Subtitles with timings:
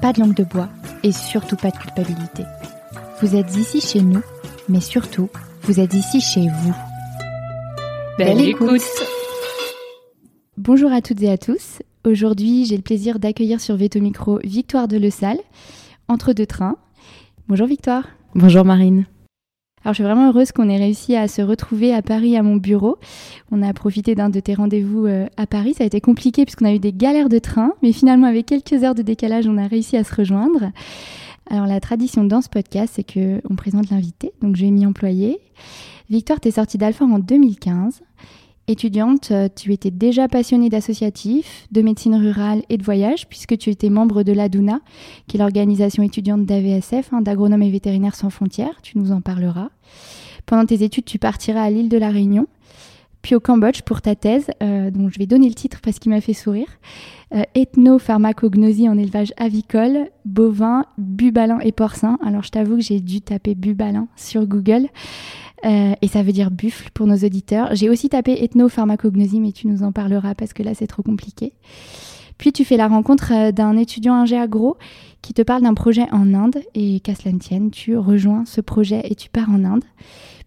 [0.00, 0.68] pas de langue de bois
[1.02, 2.44] et surtout pas de culpabilité.
[3.20, 4.22] Vous êtes ici chez nous,
[4.68, 5.28] mais surtout,
[5.62, 6.74] vous êtes ici chez vous.
[8.18, 8.82] Belle écoute
[10.56, 11.82] Bonjour à toutes et à tous.
[12.04, 15.38] Aujourd'hui, j'ai le plaisir d'accueillir sur Veto Micro Victoire de Le Salle,
[16.08, 16.76] entre deux trains.
[17.48, 18.04] Bonjour Victoire.
[18.34, 19.06] Bonjour Marine.
[19.86, 22.56] Alors je suis vraiment heureuse qu'on ait réussi à se retrouver à Paris à mon
[22.56, 22.98] bureau.
[23.52, 25.74] On a profité d'un de tes rendez-vous euh, à Paris.
[25.74, 28.82] Ça a été compliqué puisqu'on a eu des galères de train, mais finalement avec quelques
[28.82, 30.72] heures de décalage, on a réussi à se rejoindre.
[31.48, 35.38] Alors la tradition dans ce podcast, c'est que on présente l'invité, donc j'ai mis employé.
[36.10, 38.02] Victoire, t'es sortie d'Alpha en 2015.
[38.68, 43.70] Étudiante, euh, tu étais déjà passionnée d'associatif, de médecine rurale et de voyage, puisque tu
[43.70, 44.80] étais membre de l'ADUNA,
[45.28, 48.80] qui est l'organisation étudiante d'AVSF, hein, d'agronomes et vétérinaires sans frontières.
[48.82, 49.70] Tu nous en parleras.
[50.46, 52.48] Pendant tes études, tu partiras à l'île de la Réunion,
[53.26, 56.12] puis au Cambodge pour ta thèse, euh, dont je vais donner le titre parce qu'il
[56.12, 56.68] m'a fait sourire.
[57.34, 62.18] Euh, ethnopharmacognosie en élevage avicole, bovin, bubalin et porcin.
[62.24, 64.86] Alors je t'avoue que j'ai dû taper bubalin sur Google.
[65.64, 67.74] Euh, et ça veut dire buffle pour nos auditeurs.
[67.74, 71.52] J'ai aussi tapé ethnopharmacognosie, mais tu nous en parleras parce que là c'est trop compliqué.
[72.38, 74.76] Puis tu fais la rencontre euh, d'un étudiant ingé agro
[75.22, 78.60] qui te parle d'un projet en Inde et qu'à cela ne tienne, tu rejoins ce
[78.60, 79.84] projet et tu pars en Inde.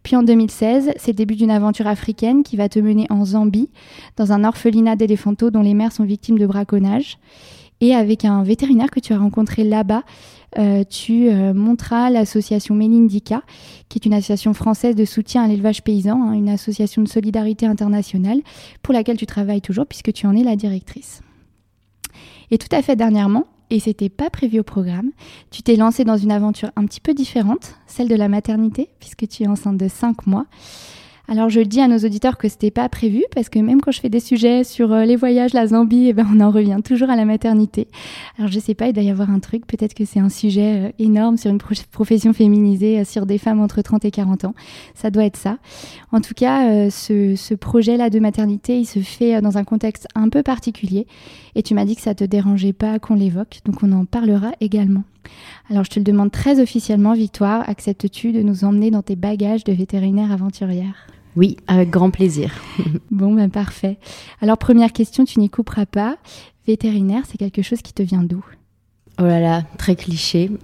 [0.03, 3.69] Puis en 2016, c'est le début d'une aventure africaine qui va te mener en Zambie,
[4.15, 7.17] dans un orphelinat d'éléphantaux dont les mères sont victimes de braconnage.
[7.81, 10.03] Et avec un vétérinaire que tu as rencontré là-bas,
[10.57, 13.43] euh, tu euh, montras l'association Mélindica,
[13.87, 17.65] qui est une association française de soutien à l'élevage paysan, hein, une association de solidarité
[17.65, 18.41] internationale
[18.81, 21.21] pour laquelle tu travailles toujours puisque tu en es la directrice.
[22.51, 25.11] Et tout à fait dernièrement, et c'était pas prévu au programme,
[25.51, 29.27] tu t'es lancé dans une aventure un petit peu différente, celle de la maternité, puisque
[29.27, 30.47] tu es enceinte de 5 mois.
[31.31, 33.99] Alors je dis à nos auditeurs que c'était pas prévu parce que même quand je
[33.99, 37.11] fais des sujets sur euh, les voyages, la Zambie, eh ben on en revient toujours
[37.11, 37.87] à la maternité.
[38.39, 40.87] Alors je sais pas, il doit y avoir un truc, peut-être que c'est un sujet
[40.87, 44.55] euh, énorme sur une profession féminisée, euh, sur des femmes entre 30 et 40 ans.
[44.95, 45.59] Ça doit être ça.
[46.11, 50.29] En tout cas, ce, ce projet-là de maternité, il se fait dans un contexte un
[50.29, 51.05] peu particulier.
[51.53, 54.51] Et tu m'as dit que ça te dérangeait pas qu'on l'évoque, donc on en parlera
[54.61, 55.03] également.
[55.69, 59.63] Alors je te le demande très officiellement, Victoire, acceptes-tu de nous emmener dans tes bagages
[59.63, 61.05] de vétérinaire aventurière?
[61.39, 62.51] Oui, avec grand plaisir.
[63.11, 63.97] bon, ben parfait.
[64.41, 66.17] Alors, première question, tu n'y couperas pas.
[66.67, 68.43] Vétérinaire, c'est quelque chose qui te vient d'où?
[69.21, 70.49] Oh là là, très cliché.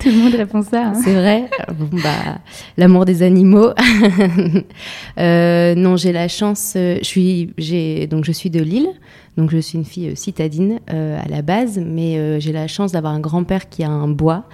[0.00, 0.88] Tout le monde répond ça.
[0.88, 0.94] Hein.
[0.94, 1.50] C'est vrai?
[1.78, 2.38] Bon, bah,
[2.78, 3.70] l'amour des animaux.
[5.18, 6.72] euh, non, j'ai la chance.
[6.74, 8.88] Euh, je suis, j'ai donc je suis de Lille,
[9.36, 12.66] donc je suis une fille euh, citadine euh, à la base, mais euh, j'ai la
[12.66, 14.44] chance d'avoir un grand-père qui a un bois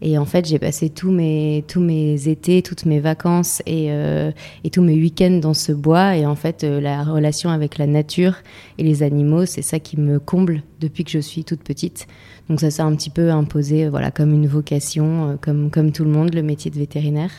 [0.00, 4.30] et en fait, j'ai passé tous mes, tous mes étés, toutes mes vacances et, euh,
[4.62, 6.16] et tous mes week-ends dans ce bois.
[6.16, 8.36] Et en fait, euh, la relation avec la nature
[8.78, 12.06] et les animaux, c'est ça qui me comble depuis que je suis toute petite.
[12.48, 16.04] Donc ça s'est un petit peu imposé voilà, comme une vocation, euh, comme, comme tout
[16.04, 17.32] le monde, le métier de vétérinaire.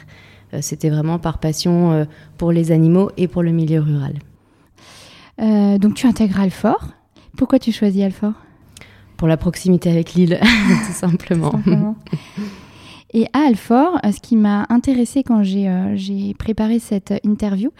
[0.53, 2.05] Euh, C'était vraiment par passion euh,
[2.37, 4.15] pour les animaux et pour le milieu rural.
[5.41, 6.89] Euh, donc tu intègres Alfort.
[7.37, 8.33] Pourquoi tu choisis Alfort?
[9.19, 10.39] Pour la proximité avec l'île,
[10.87, 11.51] tout simplement.
[13.13, 17.71] Et à Alfort, euh, ce qui m'a intéressé quand j'ai euh, préparé cette interview,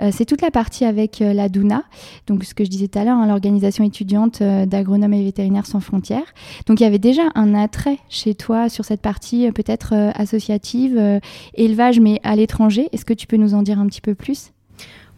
[0.00, 1.82] euh, c'est toute la partie avec la DUNA,
[2.28, 5.80] donc ce que je disais tout à l'heure, hein, l'organisation étudiante d'agronomes et vétérinaires sans
[5.80, 6.34] frontières.
[6.66, 11.20] Donc il y avait déjà un attrait chez toi sur cette partie peut-être associative,
[11.54, 12.88] élevage, mais à l'étranger.
[12.92, 14.52] Est-ce que tu peux nous en dire un petit peu plus?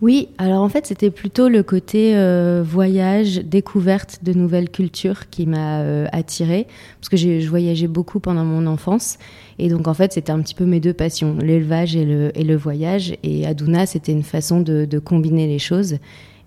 [0.01, 5.45] Oui, alors en fait, c'était plutôt le côté euh, voyage, découverte de nouvelles cultures qui
[5.45, 6.69] m'a euh, attirée,
[7.01, 9.19] parce que je voyageais beaucoup pendant mon enfance.
[9.59, 13.15] Et donc, en fait, c'était un petit peu mes deux passions, l'élevage et le, voyage.
[13.25, 15.97] Et Aduna, c'était une façon de, combiner les choses.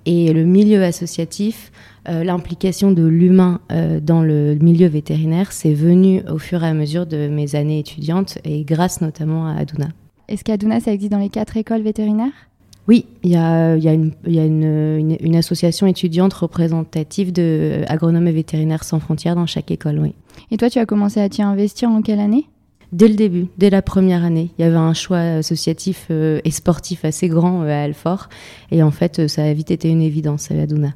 [0.06, 1.71] Et le milieu associatif,
[2.07, 3.59] l'implication de l'humain
[4.01, 8.39] dans le milieu vétérinaire, c'est venu au fur et à mesure de mes années étudiantes
[8.45, 9.89] et grâce notamment à Aduna.
[10.27, 12.50] Est-ce qu'à Aduna, ça existe dans les quatre écoles vétérinaires?
[12.88, 17.83] Oui, il y a, y a, une, y a une, une, association étudiante représentative de
[17.88, 20.16] agronomes et vétérinaires sans frontières dans chaque école, oui.
[20.50, 22.48] Et toi, tu as commencé à t'y investir en quelle année?
[22.92, 24.51] Dès le début, dès la première année.
[24.57, 28.28] Il y avait un choix associatif euh, et sportif assez grand euh, à Alfort.
[28.69, 30.94] Et en fait, ça a vite été une évidence à Aduna.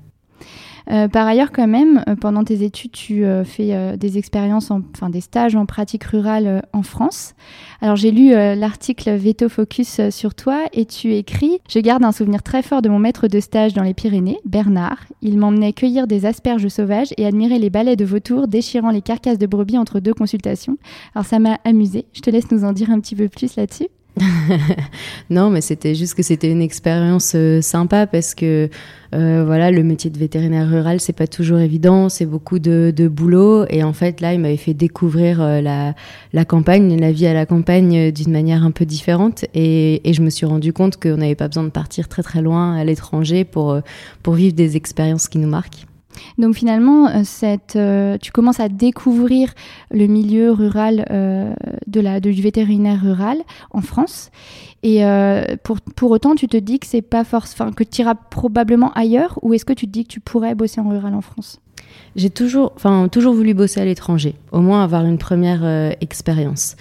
[0.91, 5.09] Euh, par ailleurs, quand même, euh, pendant tes études, tu euh, fais des expériences, enfin
[5.09, 7.33] des stages en pratique rurale en France.
[7.81, 12.43] Alors j'ai lu l'article Veto Focus sur toi et tu écris Je garde un souvenir
[12.43, 15.05] très fort de mon maître de stage dans les Pyrénées, Bernard.
[15.21, 19.37] Il m'emmenait cueillir des asperges sauvages et admirer les balais de vautours déchirant les carcasses
[19.37, 20.77] de brebis entre deux consultations.
[21.13, 22.05] Alors ça m'a amusé.
[22.13, 23.87] Je te laisse nous en dire un petit peu plus là-dessus.
[25.29, 28.69] non, mais c'était juste que c'était une expérience euh, sympa parce que
[29.13, 33.65] euh, voilà, le métier de vétérinaire rural, c'est pas toujours évident, c'est beaucoup de, boulot.
[33.69, 35.95] Et en fait, là, il m'avait fait découvrir euh, la,
[36.33, 39.45] la, campagne, la vie à la campagne d'une manière un peu différente.
[39.53, 42.41] Et, et je me suis rendu compte qu'on n'avait pas besoin de partir très très
[42.41, 43.79] loin à l'étranger pour,
[44.23, 45.85] pour vivre des expériences qui nous marquent.
[46.37, 47.23] Donc finalement, euh,
[47.75, 49.53] euh, tu commences à découvrir
[49.91, 51.53] le milieu rural euh,
[51.87, 53.37] de la, du vétérinaire rural
[53.71, 54.31] en France.
[54.83, 55.01] Et
[55.63, 59.39] pour, pour autant, tu te dis que c'est pas force, que tu iras probablement ailleurs,
[59.41, 61.59] ou est-ce que tu te dis que tu pourrais bosser en rural en France?
[62.15, 62.73] J'ai toujours,
[63.11, 65.63] toujours voulu bosser à l'étranger, au moins avoir une première
[66.01, 66.75] expérience.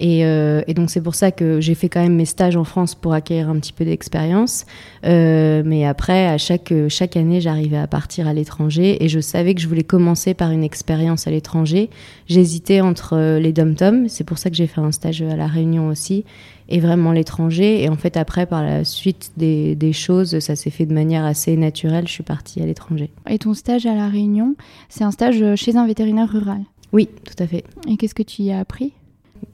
[0.00, 2.94] Euh, et, donc c'est pour ça que j'ai fait quand même mes stages en France
[2.94, 4.64] pour acquérir un petit peu d'expérience.
[5.04, 9.54] Euh, mais après, à chaque, chaque année, j'arrivais à partir à l'étranger et je savais
[9.54, 11.90] que je voulais commencer par une expérience à l'étranger.
[12.28, 15.46] J'hésitais entre euh, les dom-toms, c'est pour ça que j'ai fait un stage à La
[15.46, 16.24] Réunion aussi,
[16.68, 17.82] et vraiment l'étranger.
[17.82, 21.24] Et en fait, après, par la suite des, des choses, ça s'est fait de manière
[21.24, 22.06] assez naturelle.
[22.06, 23.10] Je suis partie à l'étranger.
[23.28, 24.54] Et ton stage à La Réunion,
[24.88, 26.60] c'est un stage chez un vétérinaire rural?
[26.92, 27.64] Oui, tout à fait.
[27.88, 28.92] Et qu'est-ce que tu y as appris?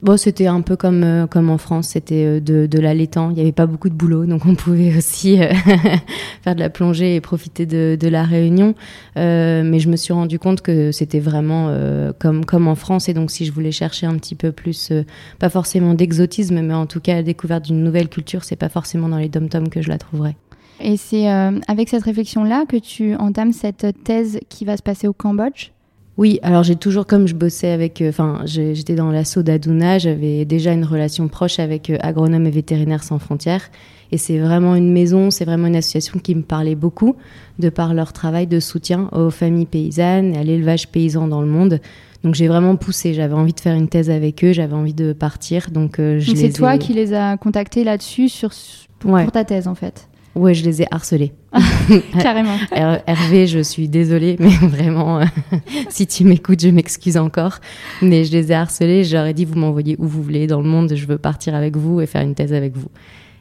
[0.01, 3.29] Bon, c'était un peu comme, euh, comme en France, c'était euh, de, de l'allaitant.
[3.31, 5.51] Il n'y avait pas beaucoup de boulot, donc on pouvait aussi euh,
[6.43, 8.75] faire de la plongée et profiter de, de la réunion.
[9.15, 11.73] mais je me suis rendu compte que c'était vraiment
[12.19, 13.09] comme, comme en France.
[13.09, 14.91] Et donc, si je voulais chercher un petit peu plus,
[15.39, 19.09] pas forcément d'exotisme, mais en tout cas la découverte d'une nouvelle culture, c'est pas forcément
[19.09, 20.35] dans les dom-toms que je la trouverais.
[20.79, 25.13] Et c'est avec cette réflexion-là que tu entames cette thèse qui va se passer au
[25.13, 25.71] Cambodge?
[26.17, 30.45] Oui, alors j'ai toujours, comme je bossais avec, euh, enfin, j'étais dans l'assaut d'Aduna, j'avais
[30.45, 33.69] déjà une relation proche avec euh, Agronomes et Vétérinaires sans frontières.
[34.11, 37.15] Et c'est vraiment une maison, c'est vraiment une association qui me parlait beaucoup
[37.59, 41.47] de par leur travail de soutien aux familles paysannes et à l'élevage paysan dans le
[41.47, 41.81] monde.
[42.23, 45.13] Donc j'ai vraiment poussé, j'avais envie de faire une thèse avec eux, j'avais envie de
[45.13, 45.69] partir.
[45.71, 48.51] Donc, euh, c'est toi qui les as contactés là-dessus sur,
[48.99, 50.07] pour ta thèse en fait?
[50.37, 51.33] Ouais, je les ai harcelés.
[52.21, 52.55] Carrément.
[52.71, 55.25] Hervé, je suis désolée, mais vraiment, euh,
[55.89, 57.59] si tu m'écoutes, je m'excuse encore.
[58.01, 60.93] Mais je les ai harcelés, j'aurais dit, vous m'envoyez où vous voulez dans le monde,
[60.95, 62.89] je veux partir avec vous et faire une thèse avec vous.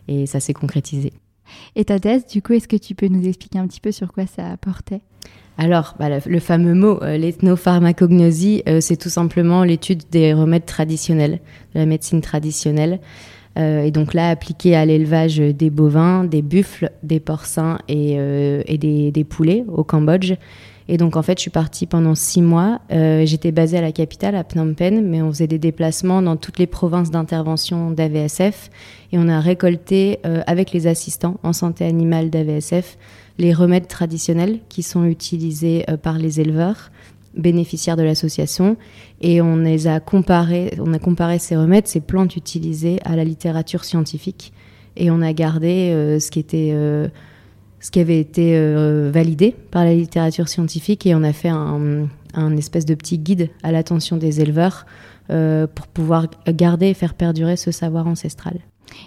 [0.09, 1.13] Et ça s'est concrétisé.
[1.75, 4.13] Et ta thèse, du coup, est-ce que tu peux nous expliquer un petit peu sur
[4.13, 5.03] quoi ça apportait
[5.59, 11.41] alors, bah, le, fameux mot, euh, l'ethnopharmacognosie, euh, c'est tout simplement l'étude des remèdes traditionnels,
[11.75, 13.01] de la médecine traditionnelle.
[13.57, 18.63] Euh, et donc là, appliqué à l'élevage des bovins, des buffles, des porcins et, euh,
[18.67, 20.35] des, poulets au Cambodge.
[20.89, 22.81] Et donc en fait, je suis partie pendant six mois.
[22.93, 26.37] Euh, j'étais basée à la capitale, à Phnom Penh, mais on faisait des déplacements dans
[26.37, 28.71] toutes les provinces d'intervention d'AVSF.
[29.13, 32.99] Et on a récolté avec les assistants en santé animale d'AVSF
[33.39, 36.91] les remèdes traditionnels qui sont utilisés par les éleveurs
[37.37, 38.77] bénéficiaires de l'association
[39.21, 43.25] et on les a comparés, on a comparé ces remèdes, ces plantes utilisées à la
[43.25, 44.53] littérature scientifique
[44.97, 47.09] et on a gardé euh, ce qui était euh,
[47.81, 52.09] ce qui avait été euh, validé par la littérature scientifique et on a fait un,
[52.35, 54.87] un espèce de petit guide à l'attention des éleveurs
[55.29, 58.61] pour pouvoir garder et faire perdurer ce savoir ancestral.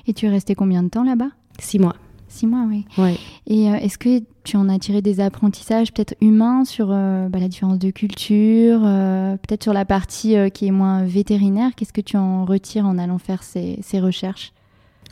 [0.06, 1.30] Et tu es resté combien de temps là-bas?
[1.60, 1.96] Six mois.
[2.30, 2.86] Six mois, oui.
[3.48, 7.40] Et euh, est-ce que tu en as tiré des apprentissages peut-être humains sur euh, bah,
[7.40, 11.72] la différence de culture, euh, peut-être sur la partie qui est moins vétérinaire?
[11.76, 14.54] Qu'est-ce que tu en retires en allant faire ces, recherches?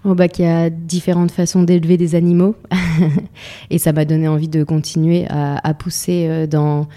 [0.06, 2.56] Oh, bah, Qu'il y a différentes façons d'élever des animaux.
[3.72, 6.88] et ça m'a donné envie de continuer à, pousser dans,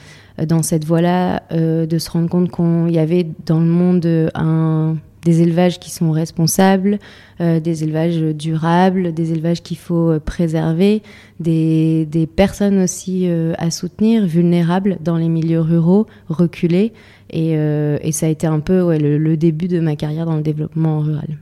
[0.47, 5.43] dans cette voie-là, de se rendre compte qu'il y avait dans le monde un des
[5.43, 6.99] élevages qui sont responsables,
[7.41, 11.03] euh, des élevages durables, des élevages qu'il faut euh, préserver,
[11.39, 16.93] des, des personnes aussi euh, à soutenir, vulnérables dans les milieux ruraux, reculés.
[17.33, 20.43] Et, et ça a été un peu ouais, le, début de ma carrière dans le
[20.43, 21.39] développement rural.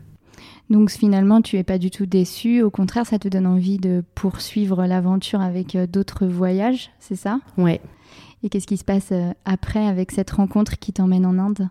[0.69, 2.61] Donc finalement, tu es pas du tout déçu.
[2.61, 7.41] Au contraire, ça te donne envie de poursuivre l'aventure avec d'autres voyages, c'est ça?
[7.57, 7.81] Ouais.
[8.43, 9.15] Et qu'est-ce qui se passe
[9.47, 11.71] après avec cette rencontre qui t'emmène en Inde?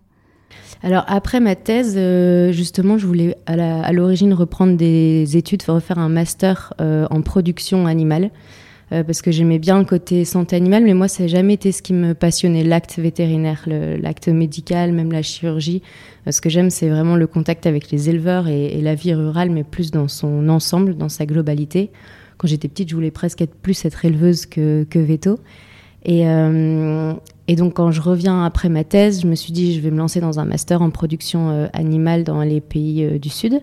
[0.83, 6.09] Alors après ma thèse, euh, justement, je voulais à l'origine reprendre des études, refaire un
[6.09, 8.29] master en production animale.
[8.89, 11.81] parce que j'aimais bien le côté santé animale, mais moi, ça n'a jamais été ce
[11.81, 15.81] qui me passionnait, l'acte vétérinaire, l'acte médical, même la chirurgie.
[16.29, 19.63] Ce que j'aime, c'est vraiment le contact avec les éleveurs et, la vie rurale, mais
[19.63, 21.91] plus dans son ensemble, dans sa globalité.
[22.37, 25.39] Quand j'étais petite, je voulais presque être plus être éleveuse que, que veto.
[26.05, 27.13] Et, euh,
[27.47, 29.97] et, donc, quand je reviens après ma thèse, je me suis dit, je vais me
[29.97, 33.61] lancer dans un master en production euh, animale dans les pays euh, du Sud.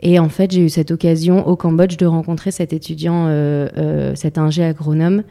[0.00, 3.28] Et en fait, j'ai eu cette occasion au Cambodge de rencontrer cet étudiant,
[4.16, 5.22] cet ingé agronome,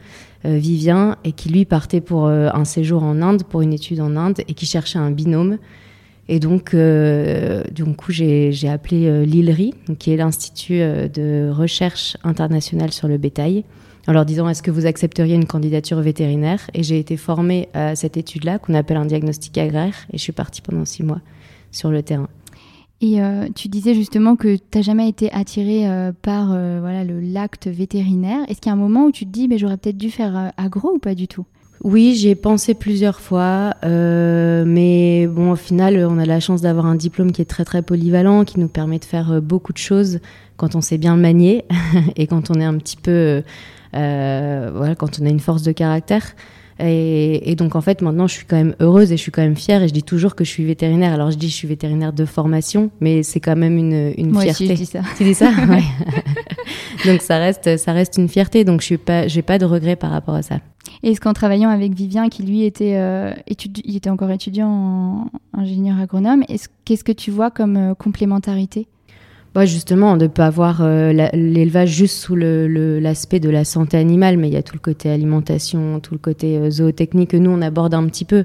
[0.46, 4.40] Vivien, et qui lui partait pour un séjour en Inde, pour une étude en Inde,
[4.48, 5.58] et qui cherchait un binôme.
[6.28, 12.16] Et donc, euh, du coup, j'ai appelé euh, l'ILRI, qui est l'Institut euh, de recherche
[12.22, 13.64] internationale sur le bétail,
[14.06, 16.60] en leur disant est-ce que vous accepteriez une candidature vétérinaire?
[16.74, 20.32] Et j'ai été formée à cette étude-là, qu'on appelle un diagnostic agraire, et je suis
[20.32, 21.20] partie pendant six mois
[21.70, 22.28] sur le terrain.
[23.00, 23.18] Et
[23.56, 25.88] tu disais justement que tu n'as jamais été attirée
[26.22, 28.40] par voilà, le l'acte vétérinaire.
[28.48, 30.52] Est-ce qu'il y a un moment où tu te dis, mais j'aurais peut-être dû faire
[30.56, 31.44] agro ou pas du tout?
[31.84, 36.62] Oui, j'y ai pensé plusieurs fois, euh, mais bon, au final, on a la chance
[36.62, 39.72] d'avoir un diplôme qui est très très polyvalent, qui nous permet de faire euh, beaucoup
[39.72, 40.20] de choses
[40.56, 41.64] quand on sait bien manier
[42.16, 43.42] et quand on est un petit peu, euh,
[43.92, 46.34] voilà, quand on a une force de caractère.
[46.84, 49.56] Et, donc en fait, maintenant, je suis quand même heureuse et je suis quand même
[49.56, 49.82] fière.
[49.82, 51.12] Et je dis toujours que je suis vétérinaire.
[51.12, 54.42] Alors je dis je suis vétérinaire de formation, mais c'est quand même une, une Moi
[54.42, 54.64] fierté.
[54.64, 55.00] Aussi, je dis ça.
[55.16, 55.50] Tu dis ça?
[55.68, 55.82] Ouais.
[57.06, 58.64] Donc ça reste, ça reste une fierté.
[58.64, 60.58] Donc je suis pas, j'ai pas de regrets par rapport à ça.
[61.02, 63.32] Est-ce qu'en travaillant avec Vivien, qui lui était, euh,
[63.84, 66.44] il était encore étudiant en ingénieur agronome,
[66.84, 68.86] qu'est-ce que tu vois comme euh, complémentarité?
[69.54, 74.36] Bah justement, de ne pas avoir euh, l'élevage juste sous l'aspect de la santé animale,
[74.38, 77.60] mais il y a tout le côté alimentation, tout le côté zootechnique que nous, on
[77.60, 78.44] aborde un petit peu.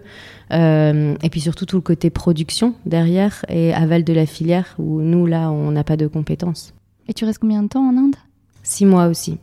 [0.52, 5.26] et puis surtout tout le côté production derrière et aval de la filière, où nous,
[5.26, 6.74] là, on n'a pas de compétences.
[7.08, 8.16] Et tu restes combien de temps en Inde?
[8.64, 9.38] Six mois aussi.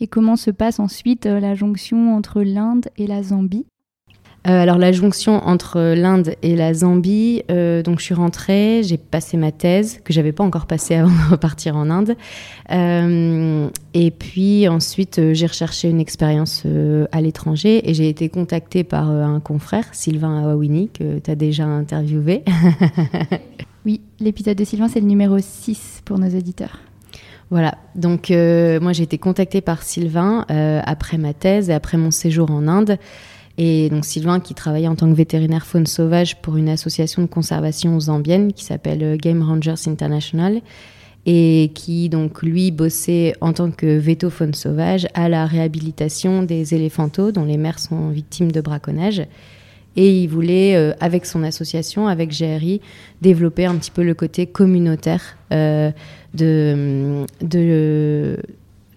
[0.00, 3.66] Et comment se passe ensuite euh, la jonction entre l'Inde et la Zambie?
[4.46, 8.98] Euh, alors la jonction entre l'Inde et la Zambie, euh, donc je suis rentrée, j'ai
[8.98, 12.16] passé ma thèse que j'avais pas encore passée avant de repartir en Inde,
[12.70, 16.64] et puis ensuite j'ai recherché une expérience
[17.12, 21.64] à l'étranger et j'ai été contactée par un confrère, Sylvain Awawini, que tu as déjà
[21.64, 22.42] interviewé.
[23.86, 26.78] oui, l'épisode de Sylvain c'est le numéro 6 pour nos auditeurs.
[27.50, 31.96] Voilà, donc euh, moi j'ai été contactée par Sylvain euh, après ma thèse et après
[31.96, 32.98] mon séjour en Inde.
[33.56, 37.28] Et donc Sylvain qui travaillait en tant que vétérinaire faune sauvage pour une association de
[37.28, 40.60] conservation zambienne qui s'appelle euh, Game Rangers International
[41.26, 46.74] et qui donc lui bossait en tant que veto faune sauvage à la réhabilitation des
[46.74, 49.22] éléphantaux dont les mères sont victimes de braconnage.
[49.96, 52.80] Et il voulait, avec son association, avec GRI,
[53.22, 55.92] développer un petit peu le côté communautaire de,
[57.40, 58.36] de,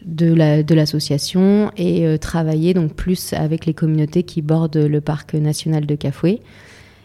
[0.07, 5.85] de l'association et euh, travailler donc plus avec les communautés qui bordent le parc national
[5.85, 6.41] de Cafoué.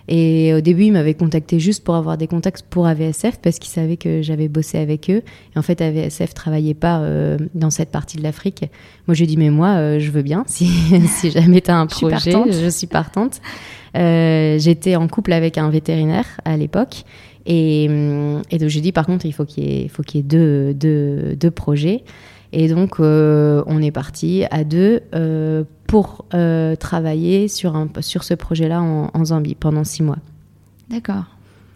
[0.09, 3.71] Et au début, il m'avait contacté juste pour avoir des contacts pour AVSF parce qu'il
[3.71, 5.23] savait que j'avais bossé avec eux.
[5.55, 8.65] Et en fait, AVSF travaillait pas euh, dans cette partie de l'Afrique.
[9.07, 10.45] Moi, je lui ai dit, mais moi, euh, je veux bien.
[10.53, 10.67] Si,
[11.09, 13.41] si jamais tu as un projet, je suis partante.
[13.95, 17.05] J'étais en couple avec un vétérinaire à l'époque.
[17.47, 20.21] Et, et donc j'ai dit par contre il faut qu'il y ait, faut qu'il y
[20.21, 22.05] ait deux, deux, deux, projets.
[22.53, 28.25] Et donc euh, on est parti à deux euh, pour euh, travailler sur, un, sur
[28.25, 30.19] ce projet-là en, en, Zambie pendant six mois.
[30.91, 31.25] D'accord.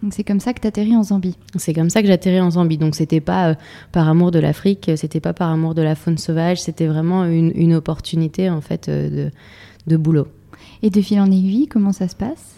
[0.03, 1.35] Donc c'est comme ça que tu atterris en Zambie.
[1.55, 2.77] C'est comme ça que j'atterris en Zambie.
[2.77, 3.55] Donc c'était pas
[3.91, 7.51] par amour de l'Afrique, c'était pas par amour de la faune sauvage, c'était vraiment une,
[7.55, 9.31] une opportunité en fait de,
[9.87, 10.27] de boulot.
[10.83, 12.56] Et de fil en aiguille, comment ça se passe?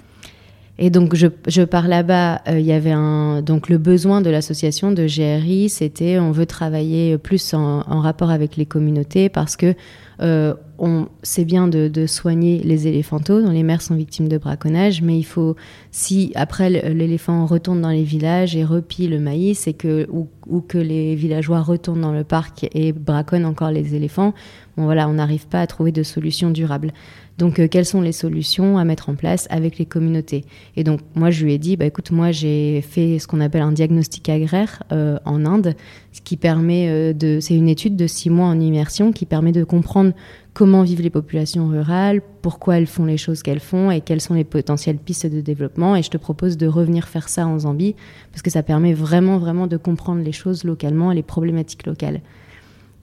[0.81, 2.41] Et donc, je, je pars là-bas.
[2.48, 6.45] Euh, il y avait un, donc le besoin de l'association de GRI, c'était on veut
[6.45, 9.74] travailler plus en, rapport avec les communautés parce que
[10.21, 15.01] euh, on, c'est bien de, soigner les éléphantaux dont les mères sont victimes de braconnage,
[15.01, 15.57] mais il faut,
[15.91, 20.77] si après l'éléphant retourne dans les villages et repille le maïs, et que, ou, que
[20.77, 24.33] les villageois retournent dans le parc et braconnent encore les éléphants,
[24.77, 26.93] voilà, on n'arrive pas à trouver de solution durable.
[27.39, 30.43] Donc, euh, quelles sont les solutions à mettre en place avec les communautés?
[30.75, 33.62] Et donc, moi, je lui ai dit, bah, écoute, moi, j'ai fait ce qu'on appelle
[33.62, 35.74] un diagnostic agraire euh, en Inde,
[36.12, 39.53] ce qui permet euh, de, c'est une étude de six mois en immersion qui permet
[39.53, 40.12] de comprendre
[40.53, 44.34] comment vivent les populations rurales, pourquoi elles font les choses qu'elles font et quelles sont
[44.34, 45.96] les potentielles pistes de développement.
[45.96, 47.96] Et je te propose de revenir faire ça en Zambie
[48.34, 52.19] parce que ça permet vraiment, vraiment de comprendre les choses localement et les problématiques locales.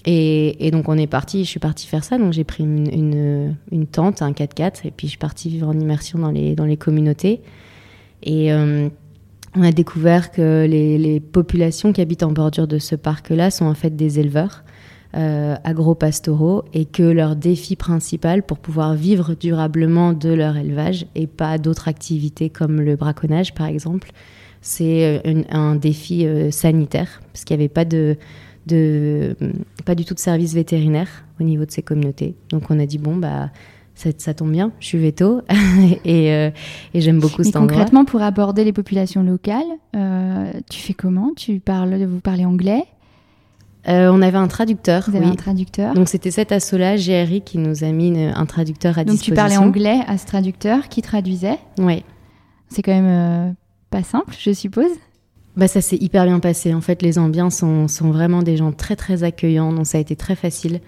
[0.08, 3.56] Et, donc on est parti, je suis partie faire ça, donc j'ai pris une,
[3.90, 6.76] tente, un 4x4, et puis je suis partie vivre en immersion dans les, dans les
[6.76, 7.40] communautés.
[8.22, 8.88] Et euh,
[9.56, 13.66] on a découvert que les, les, populations qui habitent en bordure de ce parc-là sont
[13.66, 14.62] en fait des éleveurs
[15.16, 21.26] euh, agro-pastoraux et que leur défi principal pour pouvoir vivre durablement de leur élevage et
[21.26, 24.10] pas d'autres activités comme le braconnage par exemple,
[24.60, 28.18] c'est euh, un défi euh, sanitaire parce qu'il n'y avait pas de
[28.66, 29.36] de
[29.84, 31.08] pas du tout de service vétérinaire
[31.40, 32.34] au niveau de ces communautés.
[32.50, 33.50] Donc on a dit bon bah
[33.94, 35.40] ça, ça tombe bien, je suis veto
[36.04, 36.50] et, euh,
[36.92, 37.72] et j'aime beaucoup Mais cet endroit.
[37.76, 41.32] Concrètement, pour aborder les populations locales, euh, tu fais comment?
[41.34, 42.84] Tu parles, vous parlez anglais?
[43.88, 45.04] Euh, on avait un traducteur.
[45.08, 45.32] Vous avez oui.
[45.32, 45.94] un traducteur?
[45.94, 49.30] Donc c'était cet assaut-là, GRI, qui nous a mis une- un traducteur à Donc tu
[49.30, 49.34] disposition.
[49.36, 51.58] parlais anglais à ce traducteur qui traduisait?
[51.78, 52.02] Oui.
[52.68, 53.52] C'est quand même euh,
[53.90, 54.90] pas simple, je suppose.
[55.56, 56.74] Bah ça s'est hyper bien passé.
[56.74, 60.00] En fait, les Ambiens sont, sont vraiment des gens très très accueillants, donc ça a
[60.00, 60.80] été très facile.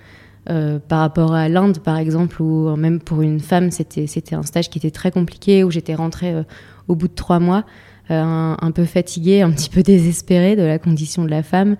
[0.51, 4.71] Euh, par rapport à l'Inde, par exemple, où même pour une femme, c'était un stage
[4.71, 6.43] qui était très compliqué, où j'étais rentrée euh,
[6.87, 7.65] au bout de trois mois,
[8.11, 11.77] euh, un, peu fatiguée, un petit peu désespérée de la condition de la femme,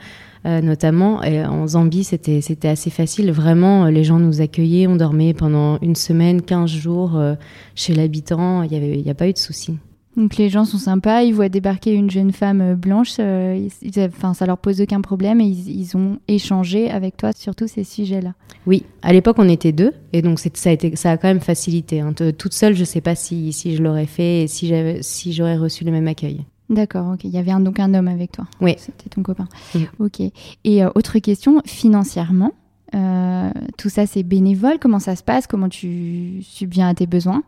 [0.47, 1.23] euh, notamment.
[1.23, 3.33] Et en Zambie, c'était assez facile.
[3.33, 4.87] Vraiment, euh, les gens nous accueillaient.
[4.87, 7.35] On dormait pendant une semaine, 15 jours euh,
[7.75, 8.63] chez l'habitant.
[8.63, 9.79] Il n'y a pas eu de souci.
[10.17, 13.89] Donc les gens sont sympas, ils voient débarquer une jeune femme euh, blanche, euh, ils-
[13.97, 17.55] ils- enfin ça leur pose aucun problème et ils, ils ont échangé avec toi sur
[17.55, 18.35] tous ces sujets-là.
[18.67, 21.39] Oui, à l'époque on était deux et donc ça a, été, ça a quand même
[21.41, 22.01] facilité.
[22.01, 22.13] hein.
[22.15, 25.85] Te- Toute seule, je sais pas si, si je l'aurais fait et si j'aurais reçu
[25.85, 26.45] le même accueil.
[26.69, 27.25] D'accord, ok.
[27.25, 28.45] Il y avait un- donc un homme avec toi.
[28.61, 28.75] Oui.
[28.79, 29.47] C'était ton copain.
[30.01, 30.21] Ok.
[30.65, 32.53] Et euh, autre question, financièrement,
[32.95, 34.79] euh, tout ça c'est bénévole?
[34.81, 35.47] Comment ça se passe?
[35.47, 37.43] Comment tu subviens à tes besoins?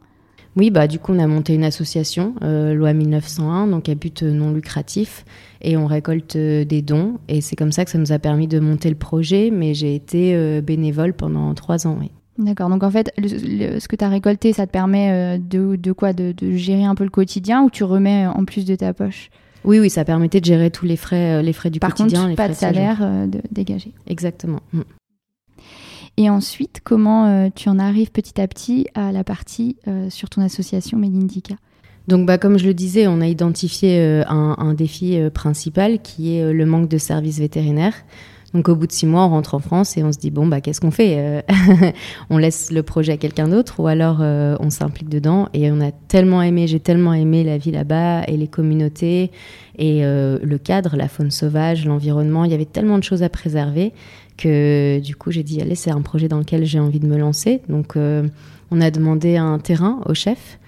[0.61, 4.23] Oui, bah du coup on a monté une association, euh, loi 1901, donc à but
[4.23, 5.25] non lucratif,
[5.63, 7.15] et on récolte euh, des dons.
[7.29, 9.51] Et c'est comme ça que ça nous a permis de monter le projet.
[9.51, 11.97] Mais j'ai été euh, bénévole pendant trois ans.
[11.99, 12.11] Oui.
[12.37, 12.69] D'accord.
[12.69, 15.77] Donc en fait, le- le- ce que tu as récolté, ça te permet euh, de,
[15.77, 18.67] de quoi de, de gérer un peu le quotidien ou tu remets euh, en plus
[18.67, 19.31] de ta poche?
[19.65, 22.19] Oui, oui, ça permettait de gérer tous les frais, euh, les frais du Par quotidien,
[22.21, 23.95] contre, les pas frais de salaire euh, dégagé.
[24.07, 24.61] Exactement.
[24.75, 24.81] Mm.
[26.17, 30.29] Et ensuite, comment euh, tu en arrives petit à petit à la partie euh, sur
[30.29, 31.55] ton association Mélindica
[32.09, 36.53] Donc, bah, comme je le disais, on a identifié euh, un, défi principal qui est
[36.53, 37.95] le manque de services vétérinaires.
[38.53, 40.47] Donc, au bout de six mois, on rentre en France et on se dit bon,
[40.47, 41.45] bah, qu'est-ce qu'on fait
[42.31, 45.93] On laisse le projet à quelqu'un d'autre ou alors on s'implique dedans Et on a
[45.93, 49.31] tellement aimé, j'ai tellement aimé la vie là-bas et les communautés
[49.79, 52.45] et le cadre, la faune sauvage, l'environnement.
[52.45, 53.93] Il y avait tellement de choses à préserver
[54.41, 57.17] que du coup, j'ai dit allez, c'est un projet dans lequel j'ai envie de me
[57.17, 57.61] lancer.
[57.69, 58.27] Donc, euh,
[58.71, 60.59] on a demandé un terrain au chef.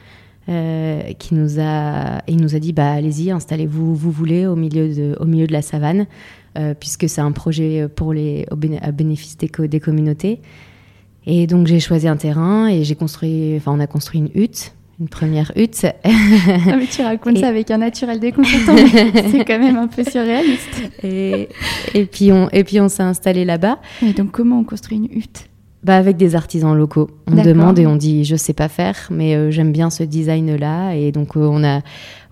[0.49, 4.45] Euh, qui nous a et il nous a dit bah allez-y installez-vous où vous voulez
[4.45, 6.07] au milieu de au milieu de la savane
[6.59, 8.45] euh, puisque c'est un projet pour les
[8.81, 10.41] à bénéfice des, des communautés
[11.27, 14.75] et donc j'ai choisi un terrain et j'ai construit enfin on a construit une hutte
[15.03, 18.77] une première hutte Ah, mais tu racontes Et- ça avec un naturel déconcertant,
[19.31, 20.83] c'est quand même un peu surréaliste.
[21.03, 21.49] et,
[21.95, 25.09] et puis on et puis on s'est installé là-bas Mais donc comment on construit une
[25.11, 25.47] hutte?
[25.85, 27.11] Bah avec des artisans locaux.
[27.27, 30.55] On demande et on dit je sais pas faire, mais euh, j'aime bien ce design
[30.55, 31.81] là et donc euh, on a,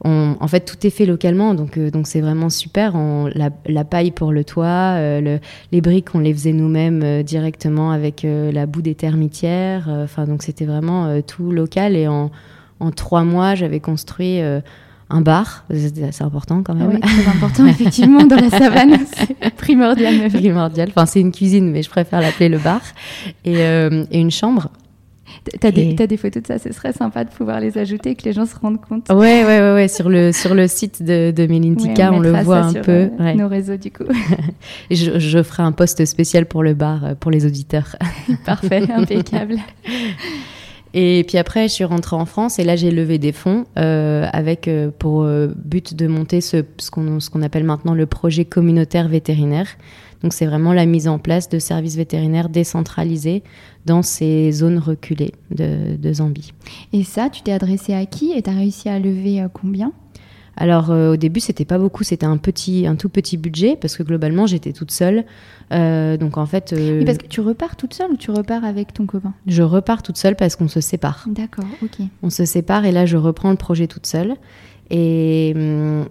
[0.05, 2.95] on, en fait tout est fait localement donc euh, donc c'est vraiment super.
[2.95, 5.41] On, la, la paille pour le toit, le,
[5.73, 9.89] les briques on les faisait nous-mêmes directement avec la boue des termitières.
[10.05, 12.31] Enfin donc c'était vraiment tout local et en
[12.81, 14.61] en trois mois j'avais construit euh,
[15.11, 15.65] un bar.
[15.71, 16.91] Assez important quand Ah même.
[16.95, 20.29] Oui, très important, effectivement, dans la savane, c'est primordial.
[20.31, 20.89] primordial.
[20.91, 22.81] Enfin, c'est une cuisine, mais je préfère l'appeler le bar.
[23.45, 24.69] Et, euh, et une chambre.
[25.61, 28.15] T'as des, Et- t'as des photos de ça, ce serait sympa de pouvoir les ajouter,
[28.15, 29.09] que les gens se rendent compte.
[29.11, 29.89] Ouais, ouais, ouais, ouais.
[29.89, 32.93] Sur le, sur le site de, de Ouais, on, le voit ça un sur, peu.
[32.93, 33.35] euh, ouais.
[33.37, 34.05] Nos réseaux, du coup.
[34.91, 37.97] Et Je, je ferai un post spécial pour le bar, euh, pour les auditeurs.
[38.45, 39.57] Parfait, impeccable.
[40.93, 44.27] Et puis après, je suis rentrée en France et là, j'ai levé des fonds euh,
[44.33, 49.69] avec euh, pour euh, but de monter ce, qu'on appelle maintenant le projet communautaire vétérinaire.
[50.23, 53.43] Donc, c'est vraiment la mise en place de services vétérinaires décentralisés
[53.87, 56.53] dans ces zones reculées de, de Zambie.
[56.93, 59.93] Et ça, tu t'es adressé à qui et t'as réussi à lever combien?
[60.57, 63.97] Alors euh, au début c'était pas beaucoup, c'était un petit, un tout petit budget parce
[63.97, 65.25] que globalement j'étais toute seule.
[65.73, 68.65] Euh, donc en fait, euh, Oui, parce que tu repars toute seule ou tu repars
[68.65, 69.33] avec ton copain?
[69.47, 71.25] je repars toute seule parce qu'on se sépare.
[71.29, 72.07] D'accord, ok.
[72.23, 74.35] On se sépare et là je reprends le projet toute seule.
[74.91, 75.55] Et,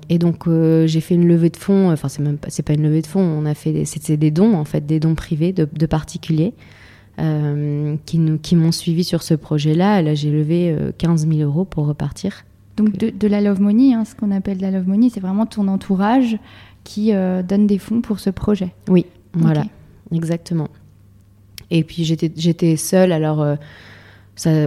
[0.08, 0.47] et donc
[0.86, 1.91] j'ai fait une levée de fonds.
[1.91, 3.19] Enfin c'est même pas, c'est pas une levée de fonds.
[3.21, 6.54] On a fait, des- c'était des dons en fait, des dons privés de, de particuliers.
[7.17, 10.02] qui, nous, qui m'ont suivi sur ce projet-là.
[10.02, 12.45] Là, j'ai levé 15 000 euros pour repartir.
[12.79, 15.45] Donc de, la love money, hein, ce qu'on appelle de la love money, c'est vraiment
[15.45, 16.37] ton entourage
[16.83, 18.73] qui donne des fonds pour ce projet.
[18.87, 19.65] Oui, voilà,
[20.13, 20.69] exactement.
[21.69, 23.57] Et puis j'étais seule, alors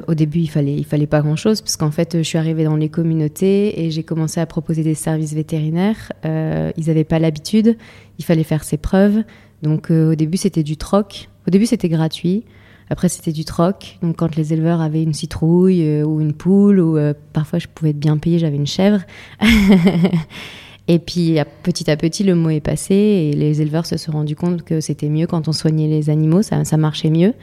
[0.06, 2.76] au début, il fallait, il fallait pas grand-chose, parce qu'en fait, je suis arrivée dans
[2.76, 6.12] les communautés et j'ai commencé à proposer des services vétérinaires.
[6.24, 7.76] Euh, ils n'avaient pas l'habitude,
[8.18, 9.22] il fallait faire ses preuves.
[9.62, 11.28] Donc euh, au début, c'était du troc.
[11.46, 12.44] Au début, c'était gratuit.
[12.92, 13.98] Après, c'était du troc.
[14.02, 16.98] Donc quand les éleveurs avaient une citrouille euh, ou une poule, ou
[17.32, 19.00] parfois je pouvais être bien payée, j'avais une chèvre.
[20.88, 24.36] et puis petit à petit, le mot est passé et les éleveurs se sont rendus
[24.36, 27.34] compte que c'était mieux quand on soignait les animaux, ça, ça marchait mieux.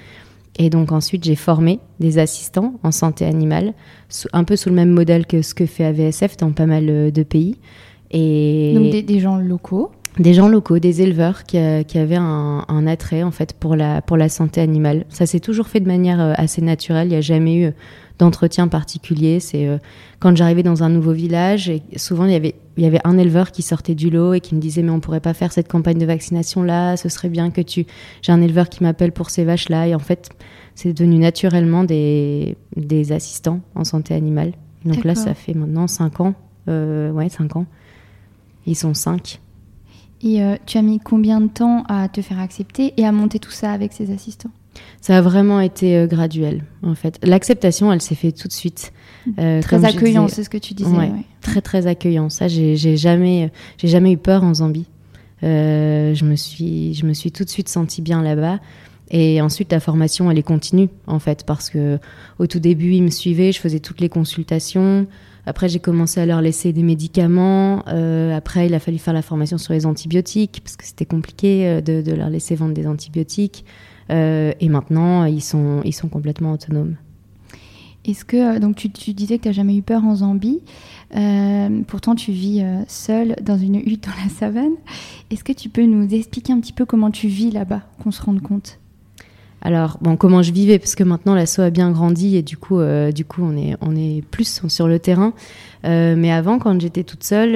[0.57, 3.73] Et donc ensuite, j'ai formé des assistants en santé animale,
[4.33, 7.11] un peu sous le même modèle que ce que fait AVSF dans pas mal euh,
[7.11, 7.55] de pays.
[8.11, 12.87] Et donc des, gens locaux Des gens locaux, des éleveurs qui, euh, qui avaient un,
[12.87, 15.05] attrait en fait pour la, pour la santé animale.
[15.09, 17.71] Ça s'est toujours fait de manière euh, assez naturelle, il n'y a jamais eu
[18.17, 19.39] d'entretien particulier.
[19.39, 19.79] C'est
[20.19, 23.17] quand j'arrivais dans un nouveau village, et souvent il y avait il y avait un
[23.17, 25.67] éleveur qui sortait du lot et qui me disait mais on pourrait pas faire cette
[25.67, 27.85] campagne de vaccination là, ce serait bien que tu
[28.21, 30.29] j'ai un éleveur qui m'appelle pour ces vaches là et en fait
[30.75, 34.53] c'est devenu naturellement des, des assistants en santé animale.
[34.85, 36.35] Donc là ça fait maintenant 5 ans,
[36.69, 37.65] euh, ouais 5 ans.
[38.65, 39.41] Ils sont 5.
[40.21, 43.39] Et euh, tu as mis combien de temps à te faire accepter et à monter
[43.39, 44.51] tout ça avec ces assistants?
[45.01, 47.19] Ça a vraiment été euh, graduel en fait.
[47.23, 48.93] L'acceptation elle s'est faite tout de suite.
[49.37, 51.11] Euh, très accueillant, c'est ce que tu disais.
[51.41, 52.29] Très très accueillant.
[52.29, 54.87] Ça, j'ai jamais, j'ai jamais eu peur en Zambie.
[55.43, 58.59] Euh, je me suis, je me suis tout de suite sentie bien là-bas.
[59.11, 61.97] Et ensuite, la formation, elle est continue, en fait, parce que
[62.37, 65.07] au tout début, ils me suivaient, je faisais toutes les consultations.
[65.49, 67.83] Après, j'ai commencé à leur laisser des médicaments.
[67.87, 71.81] Euh, après, il a fallu faire la formation sur les antibiotiques, parce que c'était compliqué
[71.81, 73.65] de, de, leur laisser vendre des antibiotiques.
[74.09, 76.95] et maintenant, ils sont, ils sont complètement autonomes.
[78.05, 80.61] Est-ce que euh, donc tu, disais que tu n'as jamais eu peur en Zambie,
[81.15, 84.73] euh, pourtant tu vis euh, seule dans une hutte dans la savane.
[85.29, 88.21] Est-ce que tu peux nous expliquer un petit peu comment tu vis là-bas, qu'on se
[88.21, 88.79] rende compte?
[89.61, 92.79] Alors, bon, comment je vivais, parce que maintenant l'assaut a bien grandi et du coup,
[93.13, 95.33] du coup on, est, on est plus sur le terrain.
[95.83, 97.55] mais avant, quand j'étais toute seule,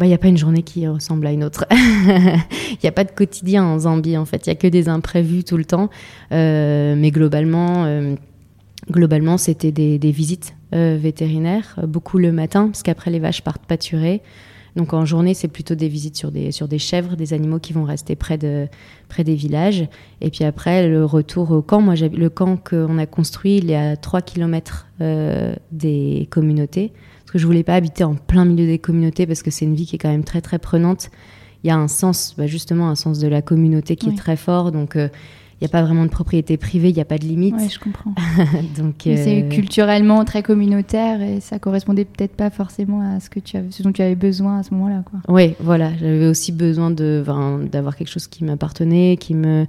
[0.00, 1.66] il n'y a pas une journée qui ressemble à une autre.
[1.72, 4.46] Il n'y a pas de quotidien en Zambie, en fait.
[4.46, 5.90] Il n'y a que des imprévus tout le temps.
[6.30, 7.86] mais globalement,
[8.90, 13.64] Globalement, c'était des, visites euh, vétérinaires, euh, beaucoup le matin, parce qu'après les vaches partent
[13.64, 14.22] pâturer.
[14.76, 17.72] Donc en journée, c'est plutôt des visites sur des, sur des chèvres, des animaux qui
[17.72, 18.66] vont rester près, de,
[19.08, 19.86] près des villages.
[20.20, 21.80] Et puis après, le retour au camp.
[21.80, 26.92] Moi, le camp qu'on a construit, il est à 3 km euh, des communautés.
[27.20, 29.74] Parce que je voulais pas habiter en plein milieu des communautés, parce que c'est une
[29.74, 31.10] vie qui est quand même très, très prenante.
[31.62, 34.36] Il y a un sens, bah, justement, un sens de la communauté qui est très
[34.36, 34.72] fort.
[34.72, 35.10] Donc il
[35.64, 37.54] n'y a pas vraiment de propriété privée, il n'y a pas de limite.
[37.58, 38.14] Oui, je comprends.
[38.76, 43.40] Donc, C'est euh, culturellement très communautaire et ça correspondait peut-être pas forcément à ce, que
[43.40, 45.02] tu avais, ce dont tu avais besoin à ce moment-là.
[45.28, 45.90] Oui, voilà.
[45.96, 49.66] J'avais aussi besoin d'avoir quelque chose qui m'appartenait, qui me.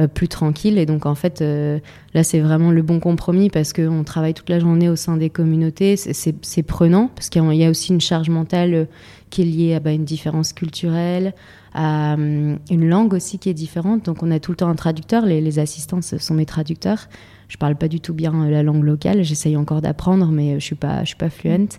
[0.00, 0.76] Euh, plus tranquille.
[0.78, 1.78] Et donc, en fait, euh,
[2.14, 5.30] là, c'est vraiment le bon compromis parce qu'on travaille toute la journée au sein des
[5.30, 5.94] communautés.
[5.96, 8.88] C'est prenant parce qu'il y a aussi une charge mentale
[9.34, 11.34] qui est liée à bah, une différence culturelle,
[11.74, 14.04] à hum, une langue aussi qui est différente.
[14.04, 17.08] Donc on a tout le temps un traducteur, les, les assistants sont mes traducteurs.
[17.48, 20.60] Je parle pas du tout bien euh, la langue locale, j'essaye encore d'apprendre, mais euh,
[20.60, 21.78] je suis pas, je suis pas fluente.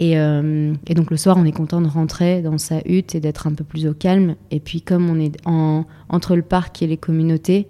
[0.00, 3.20] Et, euh, et, donc le soir, on est content de rentrer dans sa hutte et
[3.20, 4.34] d'être un peu plus au calme.
[4.50, 7.68] Et puis comme on est en, entre le parc et les communautés,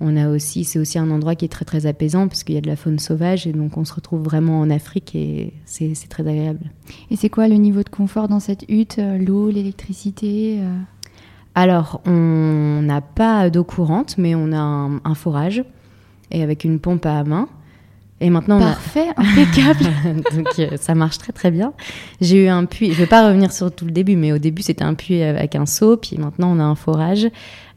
[0.00, 2.58] on a aussi, c'est aussi un endroit qui est très très apaisant parce qu'il y
[2.58, 5.94] a de la faune sauvage et donc on se retrouve vraiment en Afrique et c'est
[6.08, 6.70] très agréable.
[7.10, 10.60] Et c'est quoi le niveau de confort dans cette hutte L'eau, l'électricité
[11.58, 15.64] alors, on n'a pas d'eau courante, mais on a un, forage
[16.30, 17.48] et avec une pompe à main.
[18.20, 19.84] Et maintenant, Parfait, impeccable.
[20.34, 21.72] Donc euh, ça marche très très bien.
[22.20, 24.38] J'ai eu un puits, je ne vais pas revenir sur tout le début, mais au
[24.38, 27.28] début c'était un puits avec un seau, puis maintenant on a un forage.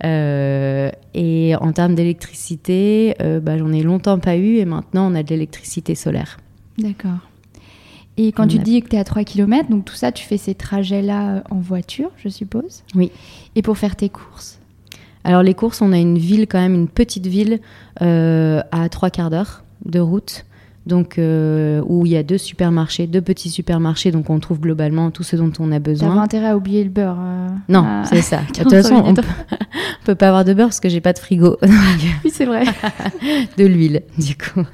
[0.03, 5.15] Euh, et en termes d'électricité, euh, bah, j'en ai longtemps pas eu, et maintenant on
[5.15, 6.37] a de l'électricité solaire.
[6.79, 7.19] D'accord.
[8.17, 10.37] Et quand tu dis que tu es à 3 km, donc tout ça, tu fais
[10.37, 12.83] ces trajets-là euh, en voiture, je suppose?
[12.95, 13.11] Oui.
[13.55, 14.59] Et pour faire tes courses?
[15.23, 17.59] Alors les courses, on a une ville quand même, une petite ville
[17.99, 20.45] à trois quarts d'heure de route.
[20.87, 25.11] Donc, euh, où il y a deux supermarchés, deux petits supermarchés, donc on trouve globalement
[25.11, 26.15] tout ce dont on a besoin.
[26.15, 27.17] T'as intérêt à oublier le beurre.
[27.69, 28.41] non, c'est ça.
[28.57, 29.21] De toute façon, on peut,
[30.05, 31.57] peut pas avoir de beurre parce que j'ai pas de frigo.
[32.23, 32.63] oui, c'est vrai.
[33.57, 34.65] de l'huile, du coup.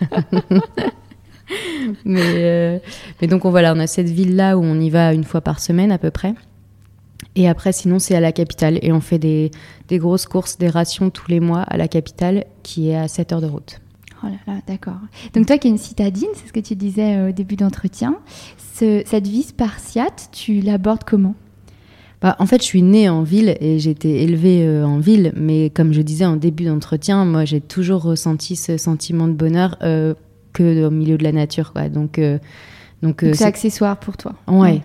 [2.06, 2.80] mais, euh,
[3.22, 5.60] mais donc on, voilà, on a cette ville-là où on y va une fois par
[5.60, 6.36] semaine à peu près.
[7.36, 8.80] Et après, sinon, c'est à la capitale.
[8.82, 9.52] Et on fait des,
[9.90, 13.34] des, grosses courses, des rations tous les mois à la capitale, qui est à 7
[13.34, 13.82] heures de route.
[14.24, 15.00] Oh là là, d'accord.
[15.34, 18.16] Donc toi qui es une citadine, c'est ce que tu disais au début d'entretien,
[18.76, 21.36] ce, cette vie spartiate, tu l'abordes comment?
[22.22, 25.32] Bah, en fait, je suis née en ville et j'ai été élevée euh, en ville,
[25.36, 29.78] mais comme je disais en début d'entretien, moi j'ai toujours ressenti ce sentiment de bonheur
[29.84, 30.16] euh,
[30.54, 31.74] que au milieu de la nature.
[31.74, 31.90] Quoi.
[31.90, 32.40] Donc, euh,
[33.04, 34.34] donc, c'est accessoire pour toi.
[34.48, 34.82] Ouais.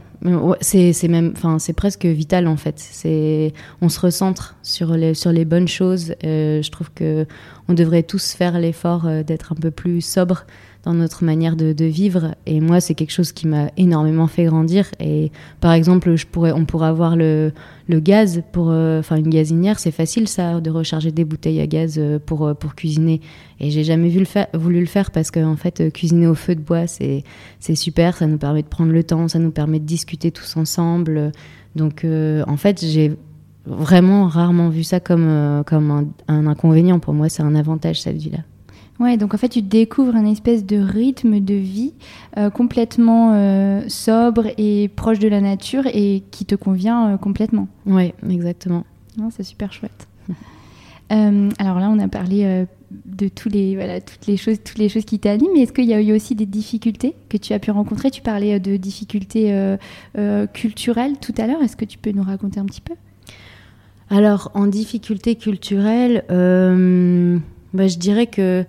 [0.61, 2.75] C'est même, enfin c'est presque vital en fait.
[2.79, 6.15] C'est, on se recentre sur les sur les bonnes choses.
[6.23, 7.27] je trouve que
[7.69, 10.45] on devrait tous faire l'effort d'être un peu plus sobre
[10.85, 12.35] dans notre manière de, vivre.
[12.47, 14.87] Et moi, c'est quelque chose qui m'a énormément fait grandir.
[14.99, 17.53] Et par exemple, je pourrais, on pourrait avoir le,
[17.89, 21.97] gaz pour, euh, enfin une gazinière, c'est facile ça, de recharger des bouteilles à gaz
[21.99, 23.21] euh, pour, euh, pour cuisiner.
[23.61, 24.09] Et j'ai jamais
[24.55, 27.23] voulu le faire parce qu'en en fait, cuisiner au feu de bois, c'est
[27.75, 28.17] super.
[28.17, 31.31] Ça nous permet de prendre le temps, ça nous permet de discuter tous ensemble.
[31.77, 33.13] Donc, en fait, j'ai
[33.67, 36.99] vraiment rarement vu ça comme, comme un, un inconvénient.
[36.99, 38.41] Pour moi, c'est un avantage cette vie-là.
[39.03, 41.93] Ouais, donc en fait, tu découvres un espèce de rythme de vie
[42.39, 47.67] euh, complètement euh, sobre et proche de la nature et qui te convient euh, complètement.
[47.85, 48.85] Oui, exactement.
[49.33, 50.07] C'est super chouette.
[51.11, 52.65] alors là, on a parlé
[53.05, 55.87] de tous les, voilà, toutes, les choses, toutes les choses qui t'animent, mais est-ce qu'il
[55.87, 58.13] y a eu aussi des difficultés que tu as pu rencontrer?
[58.13, 59.77] Tu parlais de difficultés
[60.55, 61.61] culturelles tout à l'heure.
[61.61, 62.95] Est-ce que tu peux nous raconter un petit peu?
[64.11, 66.25] Alors, en difficulté culturelle
[67.73, 68.65] bah, Je dirais que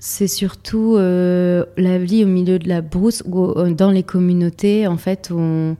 [0.00, 4.86] c'est surtout euh, la vie au milieu de la brousse, ou euh, dans les communautés,
[4.86, 5.76] en fait, où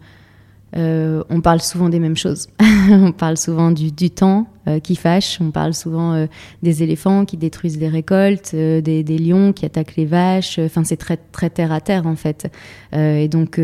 [0.76, 2.48] euh, on parle souvent des mêmes choses.
[2.90, 4.46] on parle souvent du, temps
[4.85, 6.28] qui fâche, on parle souvent
[6.62, 10.61] des éléphants qui détruisent des récoltes, des, lions qui attaquent les vaches.
[10.61, 12.46] Enfin, c'est très, très terre à terre, en fait.
[12.92, 13.59] et donc,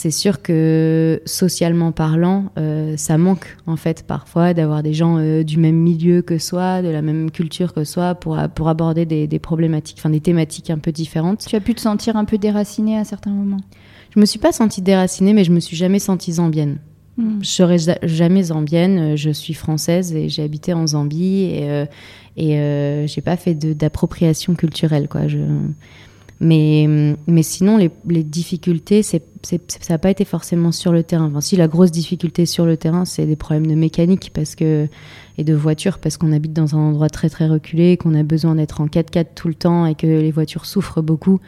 [0.00, 5.42] c'est sûr que socialement parlant, euh, ça manque en fait parfois d'avoir des gens euh,
[5.42, 9.38] du même milieu que soi, de la même culture que soi, pour, pour aborder des,
[9.38, 11.44] problématiques, enfin des thématiques un peu différentes.
[11.46, 13.60] Tu as pu te sentir un peu déracinée à certains moments?
[14.14, 16.78] Je me suis pas sentie déracinée, mais je me suis jamais sentie zambienne.
[17.16, 17.38] Hmm.
[17.40, 19.16] Je serai jamais zambienne.
[19.16, 21.86] Je suis française et j'ai habité en Zambie et, euh,
[22.36, 25.28] et euh, j'ai pas fait d'appropriation culturelle quoi.
[25.28, 25.38] Je,
[26.42, 26.88] mais,
[27.26, 29.58] mais sinon, les, les difficultés, c'est, ça
[29.90, 31.26] n'a pas été forcément sur le terrain.
[31.26, 34.88] Enfin, si la grosse difficulté sur le terrain, c'est des problèmes de mécanique parce que,
[35.36, 38.54] et de voiture, parce qu'on habite dans un endroit très très reculé, qu'on a besoin
[38.54, 41.40] d'être en 4x4 tout le temps et que les voitures souffrent beaucoup.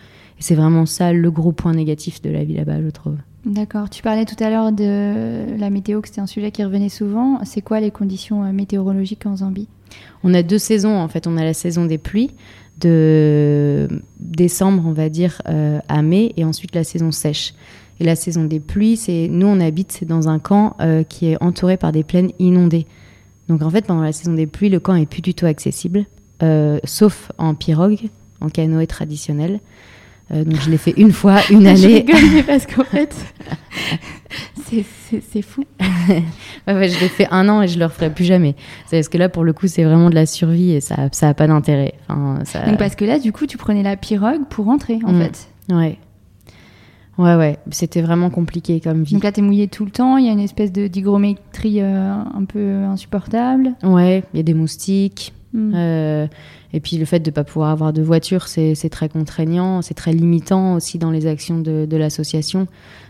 [0.42, 3.16] C'est vraiment ça le gros point négatif de la vie là-bas, je trouve.
[3.46, 3.88] D'accord.
[3.88, 7.40] Tu parlais tout à l'heure de la météo, que c'était un sujet qui revenait souvent.
[7.44, 9.68] C'est quoi les conditions euh, météorologiques en Zambie?
[10.22, 11.26] On a deux saisons en fait.
[11.26, 12.30] On a la saison des pluies
[12.80, 17.54] de décembre, on va dire, euh, à mai, et ensuite la saison sèche.
[18.00, 21.26] Et la saison des pluies, c'est nous on habite c'est dans un camp euh, qui
[21.26, 22.86] est entouré par des plaines inondées.
[23.48, 26.06] Donc en fait pendant la saison des pluies, le camp est plus du tout accessible,
[26.42, 28.08] euh, sauf en pirogue,
[28.40, 29.60] en canoë traditionnel.
[30.32, 31.76] Euh, donc je l'ai fait une fois, une année.
[31.76, 33.14] je rigole, parce qu'en fait,
[35.30, 35.64] c'est fou.
[36.66, 38.54] ouais, je l'ai fait un an et je le referai plus jamais.
[38.90, 41.28] Parce que là, pour le coup, c'est vraiment de la survie et ça n'a ça
[41.28, 41.94] a pas d'intérêt.
[42.08, 42.64] Enfin, ça...
[42.64, 45.22] Donc parce que là, du coup, tu prenais la pirogue pour rentrer, en mm.
[45.22, 45.48] fait.
[45.70, 45.98] Ouais.
[47.18, 49.14] Ouais, ouais, c'était vraiment compliqué comme vie.
[49.14, 52.44] Donc là, t'es mouillé tout le temps, il y a une espèce d'hygrométrie euh, un
[52.46, 53.74] peu insupportable.
[53.82, 55.34] Ouais, il y a des moustiques.
[55.52, 55.72] Mm.
[55.74, 56.26] Euh,
[56.72, 59.94] et puis le fait de ne pas pouvoir avoir de voiture, c'est très contraignant, c'est
[59.94, 62.66] très limitant aussi dans les actions de, de l'association.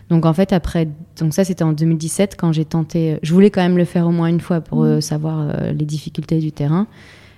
[0.09, 3.61] Donc en fait, après, donc ça c'était en 2017 quand j'ai tenté, je voulais quand
[3.61, 4.85] même le faire au moins une fois pour mmh.
[4.85, 6.87] euh, savoir euh, les difficultés du terrain.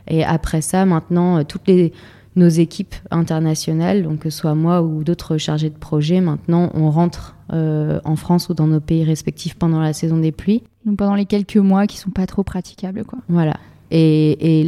[0.08, 1.94] Et après ça, maintenant, euh, toutes les,
[2.36, 6.90] nos équipes internationales, donc que ce soit moi ou d'autres chargés de projet, maintenant on
[6.90, 10.64] rentre en France ou dans nos pays respectifs pendant la saison des pluies.
[10.86, 13.20] Donc pendant les quelques mois qui sont pas trop praticables, quoi.
[13.30, 13.58] Voilà.
[13.92, 14.64] Et,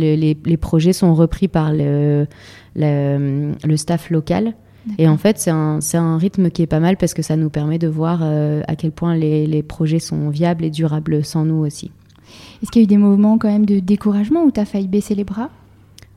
[0.45, 2.27] les, projets sont repris par le,
[2.75, 4.53] le, staff local.
[4.97, 7.49] Et en fait, c'est un, un, rythme qui est pas mal parce que ça nous
[7.49, 11.43] permet de voir euh, à quel point les, les, projets sont viables et durables sans
[11.43, 11.91] nous aussi.
[12.61, 14.87] Est-ce qu'il y a eu des mouvements quand même de découragement où tu as failli
[14.87, 15.49] baisser les bras?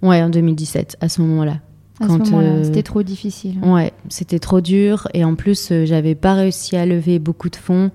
[0.02, 1.58] Ouais, en 2017, à ce moment-là.
[2.00, 3.58] À ce moment-là, euh, c'était trop difficile.
[3.62, 7.56] Ouais, c'était trop dur et en plus, euh, j'avais pas réussi à lever beaucoup de
[7.56, 7.90] fonds.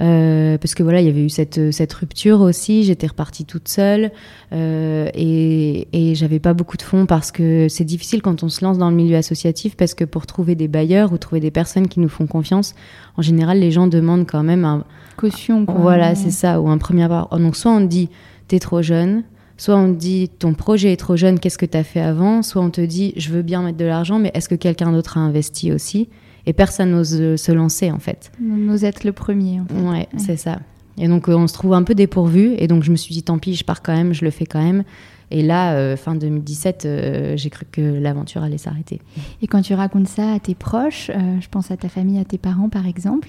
[0.00, 2.84] Euh, parce que voilà, il y avait eu cette, cette rupture aussi.
[2.84, 4.12] J'étais repartie toute seule
[4.52, 8.64] euh, et, et j'avais pas beaucoup de fonds parce que c'est difficile quand on se
[8.64, 11.88] lance dans le milieu associatif parce que pour trouver des bailleurs ou trouver des personnes
[11.88, 12.74] qui nous font confiance,
[13.16, 14.84] en général, les gens demandent quand même un
[15.16, 15.66] caution.
[15.68, 17.36] Voilà, c'est ça, ou un premier abord.
[17.38, 18.08] Donc soit on te dit
[18.46, 19.24] t'es trop jeune,
[19.56, 22.42] soit on te dit ton projet est trop jeune, qu'est-ce que tu as fait avant,
[22.42, 25.18] soit on te dit je veux bien mettre de l'argent, mais est-ce que quelqu'un d'autre
[25.18, 26.08] a investi aussi?
[26.48, 28.32] Et personne n'ose se lancer en fait.
[28.40, 29.60] N'ose être le premier.
[29.60, 30.60] En Ouais, c'est ça.
[30.96, 32.54] Et donc on se trouve un peu dépourvu.
[32.58, 34.46] Et donc je me suis dit tant pis, je pars quand même, je le fais
[34.46, 34.84] quand même.
[35.30, 36.88] Et là, fin 2017,
[37.36, 38.98] j'ai cru que l'aventure allait s'arrêter.
[39.42, 42.38] Et quand tu racontes ça à tes proches, je pense à ta famille, à tes
[42.38, 43.28] parents par exemple,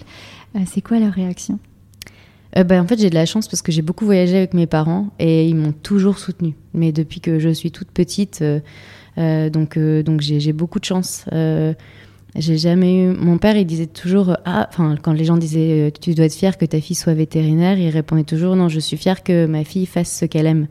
[0.65, 1.59] c'est quoi leur réaction?
[2.57, 4.67] Euh, ben, en fait, j'ai de la chance parce que j'ai beaucoup voyagé avec mes
[4.67, 6.55] parents et ils m'ont toujours soutenue.
[6.73, 8.59] Mais depuis que je suis toute petite, euh,
[9.17, 11.25] euh, donc, donc j'ai beaucoup de chance.
[12.35, 13.07] J'ai jamais eu.
[13.09, 14.37] Mon père, il disait toujours.
[14.45, 17.77] Ah, enfin, quand les gens disaient Tu dois être fier que ta fille soit vétérinaire,
[17.77, 20.67] il répondait toujours Non, je suis fier que ma fille fasse ce qu'elle aime.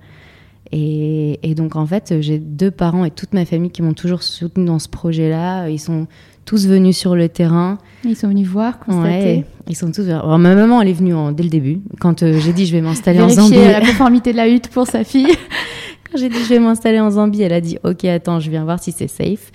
[0.70, 4.22] Et, et, donc, en fait, j'ai deux parents et toute ma famille qui m'ont toujours
[4.22, 5.68] soutenue dans ce projet-là.
[5.68, 6.06] Ils sont
[6.44, 7.78] tous venus sur le terrain.
[8.04, 9.44] Ils sont venus voir, constater.
[9.66, 10.08] ils sont tous.
[10.08, 11.80] Alors, ma maman, elle est venue dès le début.
[12.00, 13.56] Quand euh, j'ai dit je vais m'installer en Zambie.
[13.56, 15.26] la conformité de la hutte pour sa fille.
[16.10, 18.64] Quand j'ai dit je vais m'installer en Zambie, elle a dit ok, attends, je viens
[18.64, 19.52] voir si c'est safe.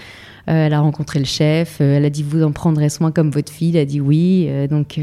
[0.50, 1.80] Euh, elle a rencontré le chef.
[1.80, 3.76] Euh, elle a dit vous en prendrez soin comme votre fille.
[3.76, 4.50] Elle a dit oui.
[4.70, 5.00] donc,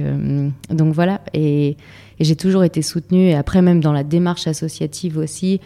[0.71, 1.21] donc voilà.
[1.35, 1.77] Et,
[2.21, 3.29] j'ai toujours été soutenue.
[3.29, 5.59] Et après, même dans la démarche associative aussi,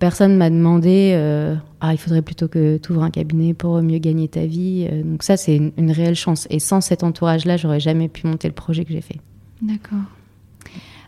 [0.00, 3.98] personne m'a demandé euh, ah il faudrait plutôt que tu ouvres un cabinet pour mieux
[3.98, 7.58] gagner ta vie euh, donc ça c'est une, réelle chance et sans cet entourage là
[7.58, 9.20] j'aurais jamais pu monter le projet que j'ai fait
[9.60, 9.98] d'accord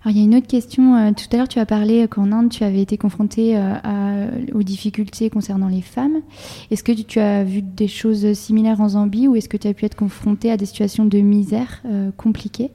[0.04, 2.32] alors il y a une autre question euh, tout à l'heure tu as parlé qu'en
[2.32, 3.60] Inde tu avais été confrontée
[4.52, 6.20] aux difficultés concernant les femmes
[6.70, 9.74] est-ce que tu as vu des choses similaires en Zambie ou est-ce que tu as
[9.74, 11.82] pu être confrontée à des situations de misère
[12.16, 12.70] compliquées?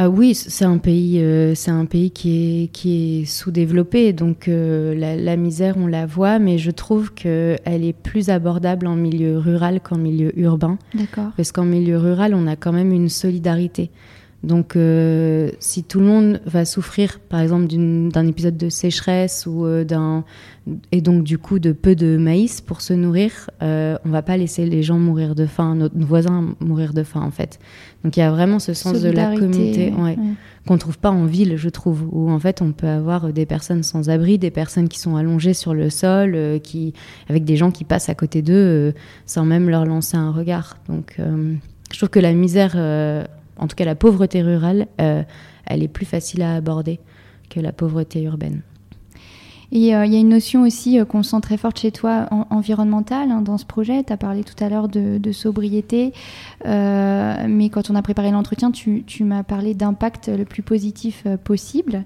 [0.00, 4.46] Ah oui, c'est un pays, euh, c'est un pays qui est, qui est sous-développé, donc
[4.46, 9.38] euh, la, misère on la voit, mais je trouve qu'elle est plus abordable en milieu
[9.38, 10.78] rural qu'en milieu urbain.
[10.94, 11.32] D'accord.
[11.36, 13.90] Parce qu'en milieu rural, on a quand même une solidarité.
[14.44, 19.66] Donc, euh, si tout le monde va souffrir, par exemple, d'un épisode de sécheresse ou
[19.66, 20.24] euh, d'un
[20.92, 24.36] et donc du coup de peu de maïs pour se nourrir, euh, on va pas
[24.36, 27.58] laisser les gens mourir de faim, nos, voisins mourir de faim en fait.
[28.04, 30.34] Donc il y a vraiment ce sens de la communauté ouais, ne
[30.66, 33.82] qu'on trouve pas en ville, je trouve, où en fait on peut avoir des personnes
[33.82, 36.92] sans abri, des personnes qui sont allongées sur le sol, qui
[37.30, 38.92] avec des gens qui passent à côté d'eux
[39.24, 40.76] sans même leur lancer un regard.
[40.86, 42.76] Donc je trouve que la misère
[43.58, 45.22] en tout cas la pauvreté rurale, euh,
[45.66, 47.00] elle est plus facile à aborder
[47.50, 48.62] que la pauvreté urbaine.
[49.70, 52.26] Et euh, il y a une notion aussi euh, qu'on sent très forte chez toi,
[52.48, 54.02] environnementale, hein, dans ce projet.
[54.02, 56.14] Tu as parlé tout à l'heure de, sobriété,
[56.64, 62.02] mais quand on a préparé l'entretien, tu, m'as parlé d'impact le plus positif possible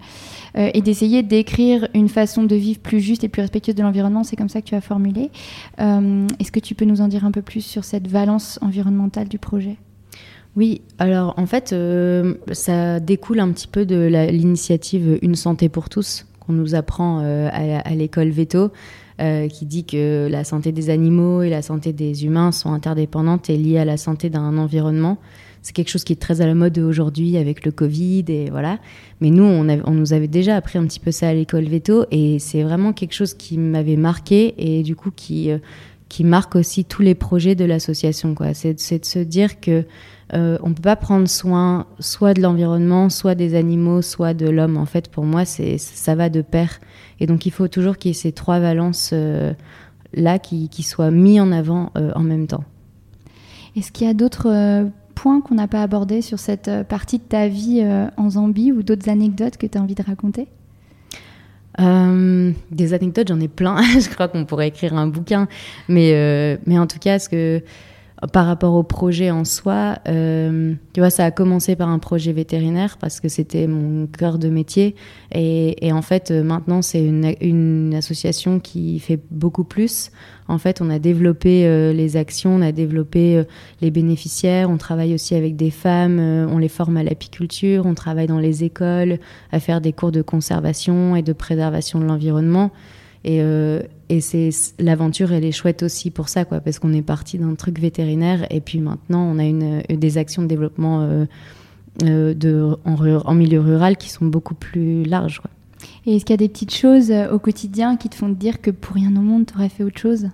[0.57, 4.25] et d'essayer d'écrire une façon de vivre plus juste et plus respectueuse de l'environnement.
[4.25, 5.31] C'est comme ça que tu as formulé.
[5.79, 9.39] Est-ce que tu peux nous en dire un peu plus sur cette valence environnementale du
[9.39, 9.77] projet?
[10.55, 15.89] Oui, alors en fait, euh, ça découle un petit peu de l'initiative Une santé pour
[15.89, 18.71] tous qu'on nous apprend euh, à, l'école Veto,
[19.21, 23.49] euh, qui dit que la santé des animaux et la santé des humains sont interdépendantes
[23.49, 25.19] et liées à la santé d'un environnement.
[25.63, 28.79] C'est quelque chose qui est très à la mode aujourd'hui avec le Covid et voilà.
[29.21, 32.41] Mais nous, on, nous avait déjà appris un petit peu ça à l'école Veto et
[32.41, 35.51] c'est vraiment quelque chose qui m'avait marqué et du coup qui
[36.09, 38.35] qui marque aussi tous les projets de l'association.
[38.53, 39.85] C'est de se dire que
[40.35, 44.77] euh, on peut pas prendre soin soit de l'environnement, soit des animaux, soit de l'homme.
[44.77, 46.81] En fait, pour moi, c'est ça va de pair.
[47.21, 49.53] Et donc, il faut toujours qu'il y ait ces trois valences euh,
[50.15, 52.65] là qui, soient mis en avant euh, en même temps.
[53.77, 57.49] Est-ce qu'il y a d'autres points qu'on n'a pas abordés sur cette partie de ta
[57.49, 57.83] vie
[58.19, 60.49] en Zambie ou d'autres anecdotes que tu as envie de raconter?
[61.79, 63.81] Des anecdotes, j'en ai plein.
[63.99, 65.49] je crois qu'on pourrait écrire un bouquin.
[65.89, 67.63] Mais, mais en tout cas, ce que
[68.31, 72.33] par rapport au projet en soi, euh, tu vois, ça a commencé par un projet
[72.33, 74.95] vétérinaire parce que c'était mon cœur de métier.
[75.33, 80.13] Et, et en fait, euh, maintenant, c'est une, une, association qui fait beaucoup plus.
[80.47, 83.45] En fait, on a développé euh, les actions, on a développé euh,
[83.81, 88.29] les bénéficiaires, on travaille aussi avec des femmes, on les forme à l'apiculture, on travaille
[88.29, 89.19] dans les écoles
[89.51, 92.71] à faire des cours de conservation et de préservation de l'environnement.
[93.25, 93.41] Et,
[94.13, 97.55] et c'est l'aventure, elle est chouette aussi pour ça, quoi, parce qu'on est parti d'un
[97.55, 101.25] truc vétérinaire et puis maintenant on a une, euh, des actions de développement euh,
[102.03, 105.41] euh, de, en, en, milieu rural qui sont beaucoup plus larges.
[105.41, 105.51] Quoi.
[106.05, 108.61] Et est-ce qu'il y a des petites choses au quotidien qui te font te dire
[108.61, 110.29] que pour rien au monde, tu aurais fait autre chose?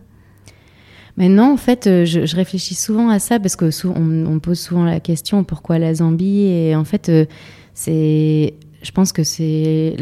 [1.16, 4.58] Mais non, en fait, je, je, réfléchis souvent à ça parce que on, on, pose
[4.58, 6.46] souvent la question pourquoi la Zambie?
[6.46, 7.12] Et en fait,
[7.74, 9.94] c'est, je pense que c'est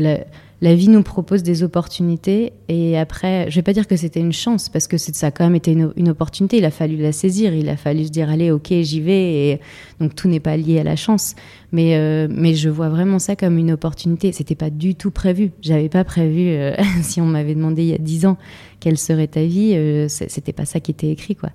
[0.63, 4.33] la vie nous propose des opportunités et après, je vais pas dire que c'était une
[4.33, 6.57] chance parce que ça a quand même été une, opportunité.
[6.57, 9.51] Il a fallu la saisir, il a fallu se dire allez, ok, j'y vais.
[9.51, 9.61] Et
[10.01, 11.35] donc tout n'est pas lié à la chance,
[11.73, 14.33] mais euh, mais je vois vraiment ça comme une opportunité.
[14.33, 15.53] C'était pas du tout prévu.
[15.61, 18.39] J'avais pas prévu euh, si on m'avait demandé il y a dix ans
[18.81, 21.51] quelle serait ta vie, euh, c'était pas ça qui était écrit quoi.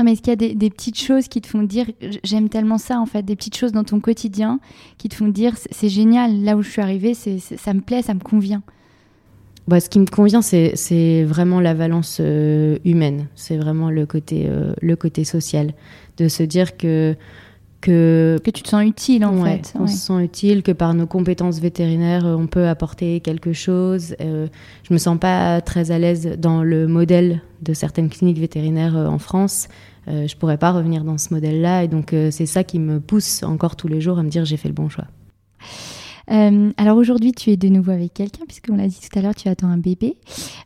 [0.00, 1.84] Non, mais est-ce qu'il y a des, petites choses qui te font dire,
[2.24, 4.58] j'aime tellement ça en fait, des petites choses dans ton quotidien
[4.96, 8.00] qui te font dire, c'est génial, là où je suis arrivée, c'est, ça me plaît,
[8.00, 8.62] ça me convient?
[9.68, 13.26] Bah, ce qui me convient, c'est vraiment la valence euh, humaine.
[13.34, 15.74] C'est vraiment le côté, euh, le côté social.
[16.16, 17.14] De se dire que
[17.80, 19.72] que, que tu te sens utile en fait.
[19.78, 24.14] On se sent utile, que par nos compétences vétérinaires, on peut apporter quelque chose.
[24.20, 24.46] Euh,
[24.82, 29.06] je me sens pas très à l'aise dans le modèle de certaines cliniques vétérinaires euh,
[29.06, 29.68] en France.
[30.10, 33.00] Euh, je pourrais pas revenir dans ce modèle-là, et donc euh, c'est ça qui me
[33.00, 35.06] pousse encore tous les jours à me dire j'ai fait le bon choix.
[36.30, 39.34] Euh, alors aujourd'hui, tu es de nouveau avec quelqu'un, puisqu'on l'a dit tout à l'heure,
[39.34, 40.16] tu attends un bébé.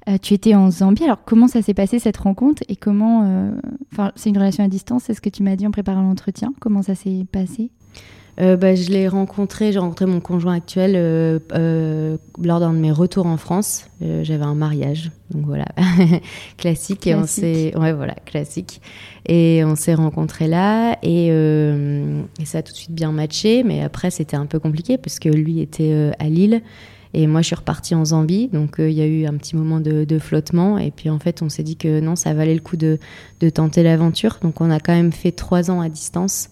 [0.08, 1.04] Euh, tu étais en Zambie.
[1.04, 3.50] Alors comment ça s'est passé cette rencontre et comment.
[3.92, 6.52] Enfin, c'est une relation à distance, c'est ce que tu m'as dit en préparant l'entretien.
[6.60, 7.70] Comment ça s'est passé?
[8.40, 12.78] Euh, bah, je l'ai rencontré, j'ai rencontré mon conjoint actuel euh, euh, lors d'un de
[12.78, 13.88] mes retours en France.
[14.00, 16.20] J'avais un mariage, donc voilà, classique.
[16.58, 17.06] classique.
[17.06, 18.82] Et on s'est, ouais, voilà, classique.
[19.26, 23.62] Et on s'est rencontrés là, et, et, ça a tout de suite bien matché.
[23.62, 26.60] Mais après, c'était un peu compliqué parce que lui était à Lille.
[27.14, 29.80] Et moi, je suis repartie en Zambie, donc il y a eu un petit moment
[29.80, 30.76] de, de, flottement.
[30.76, 32.98] Et puis en fait, on s'est dit que non, ça valait le coup de,
[33.40, 34.38] de tenter l'aventure.
[34.42, 36.50] Donc on a quand même fait trois ans à distance.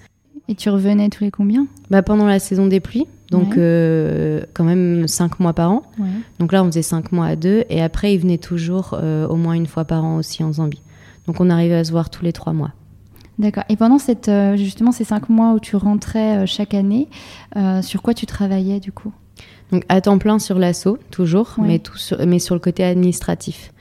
[0.49, 3.59] Et tu revenais tous les combien bah, Pendant la saison des pluies, donc ouais.
[3.59, 5.83] euh, quand même 5 mois par an.
[5.99, 6.09] Ouais.
[6.39, 7.65] Donc là, on faisait 5 mois à deux.
[7.71, 10.83] Et après, il venait toujours euh, au moins une fois par an aussi en Zambie.
[11.27, 12.73] Donc on arrivait à se voir tous les 3 mois.
[13.39, 13.65] D'accord.
[13.69, 17.09] Et pendant cette, euh, justement ces 5 mois où tu rentrais chaque année,
[17.83, 19.13] sur quoi tu travaillais du coup?
[19.71, 21.67] Donc à temps plein sur l'assaut, toujours, ouais.
[21.67, 23.72] mais, tout sur, mais sur le côté administratif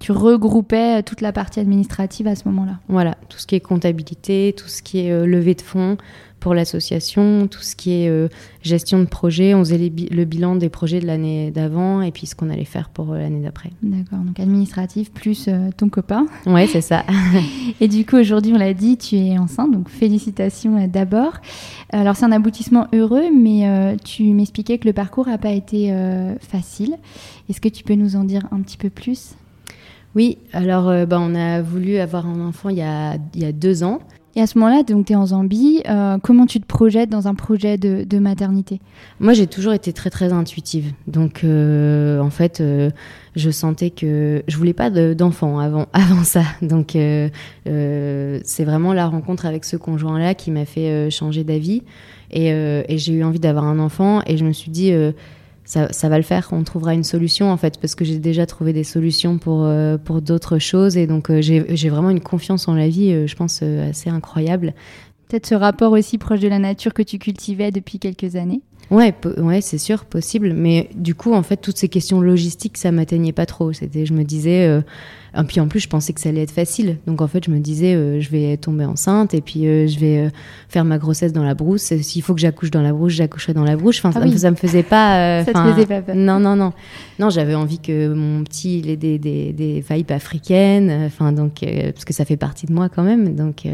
[0.00, 2.80] tu regroupais toute la partie administrative à ce moment-là.
[2.88, 5.96] Voilà, tout ce qui est comptabilité, tout ce qui est euh, levée de fonds
[6.40, 8.28] pour l'association, tout ce qui est euh,
[8.62, 9.54] gestion de projet.
[9.54, 12.64] On faisait bi le bilan des projets de l'année d'avant et puis ce qu'on allait
[12.64, 13.70] faire pour euh, l'année d'après.
[13.82, 16.26] D'accord, donc administratif plus euh, ton copain.
[16.46, 17.04] Ouais, c'est ça.
[17.80, 21.34] et du coup, aujourd'hui, on l'a dit, tu es enceinte, donc félicitations d'abord.
[21.90, 25.92] Alors, c'est un aboutissement heureux, mais tu m'expliquais que le parcours n'a pas été
[26.40, 26.96] facile.
[27.48, 29.34] Est-ce que tu peux nous en dire un petit peu plus?
[30.14, 33.44] Oui, alors euh, bah, on a voulu avoir un enfant il y a, il y
[33.44, 34.00] a deux ans.
[34.36, 37.26] Et à ce moment-là, donc tu es en Zambie, euh, comment tu te projettes dans
[37.26, 38.80] un projet de, de maternité?
[39.18, 40.92] Moi, j'ai toujours été très très intuitive.
[41.08, 42.90] Donc euh, en fait, euh,
[43.34, 46.42] je sentais que je voulais pas d'enfant avant, avant ça.
[46.62, 51.82] Donc c'est vraiment la rencontre avec ce conjoint-là qui m'a fait changer d'avis.
[52.30, 54.92] Et, et j'ai eu envie d'avoir un enfant et je me suis dit
[55.70, 56.48] ça, ça, va le faire.
[56.50, 59.98] On trouvera une solution en fait, parce que j'ai déjà trouvé des solutions pour, euh,
[59.98, 60.96] pour d'autres choses.
[60.96, 64.74] Et donc euh, j'ai vraiment une confiance en la vie, euh, je pense, assez incroyable.
[65.28, 68.62] Peut-être ce rapport aussi proche de la nature que tu cultivais depuis quelques années?
[68.90, 70.54] Ouais, ouais c'est sûr, possible.
[70.54, 73.72] Mais du coup, en fait, toutes ces questions logistiques, ça m'atteignait pas trop.
[73.72, 74.82] C'était, je me disais,
[75.36, 76.98] et puis en plus, je pensais que ça allait être facile.
[77.06, 79.98] Donc en fait, je me disais, euh, je vais tomber enceinte et puis euh, je
[79.98, 80.30] vais euh,
[80.68, 81.94] faire ma grossesse dans la brousse.
[82.00, 84.02] S'il faut que j'accouche dans la brousse, j'accoucherai dans la brousse.
[84.04, 84.38] Enfin, ah oui.
[84.38, 85.44] ça me faisait pas.
[85.44, 86.14] ça te faisait pas peur.
[86.16, 86.72] Non, non, non.
[87.18, 90.90] Non, j'avais envie que mon petit il ait des, des, des vibes africaines.
[91.06, 93.34] Enfin, donc parce que ça fait partie de moi quand même.
[93.34, 93.66] Donc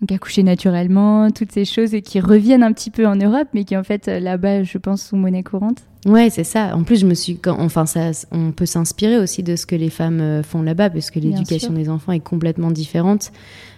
[0.00, 3.76] donc accoucher naturellement, toutes ces choses qui reviennent un petit peu en Europe, mais qui
[3.76, 5.87] en fait là-bas, je pense, sont monnaie courante.
[6.06, 6.76] Ouais, c'est ça.
[6.76, 9.74] En plus, je me suis, quand, enfin, ça, on peut s'inspirer aussi de ce que
[9.74, 13.32] les femmes font là-bas, parce que l'éducation des enfants est complètement différente.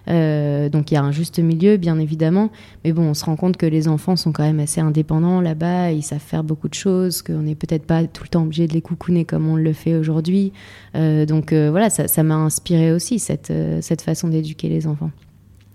[0.09, 2.51] Euh, donc il y a un juste milieu, bien évidemment.
[2.85, 5.93] Mais bon, on se rend compte que les enfants sont quand même assez indépendants là-bas.
[5.93, 8.73] Ils savent faire beaucoup de choses, qu'on n'est peut-être pas tout le temps obligé de
[8.73, 10.53] les coucouner comme on le fait aujourd'hui.
[10.95, 15.11] Euh, donc euh, voilà, ça m'a inspiré aussi cette, cette façon d'éduquer les enfants.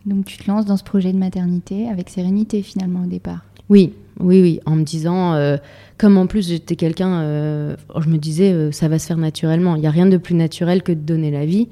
[0.06, 3.44] Donc tu te lances dans ce projet de maternité avec sérénité finalement au départ?
[3.70, 5.58] Oui, oui, oui, en me disant, euh,
[5.98, 9.76] comme en plus j'étais quelqu'un, euh, je me disais, euh, ça va se faire naturellement.
[9.76, 11.68] Il n'y a rien de plus naturel que de donner la vie.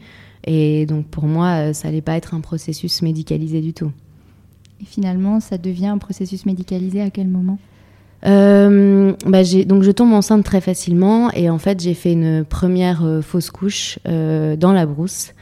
[0.46, 3.92] Et donc pour moi, ça n'allait pas être un processus médicalisé du tout.
[4.82, 7.58] Et finalement, ça devient un processus médicalisé à quel moment?
[8.26, 13.50] Bah donc je tombe enceinte très facilement et en fait j'ai fait une première fausse
[13.50, 15.34] couche dans la brousse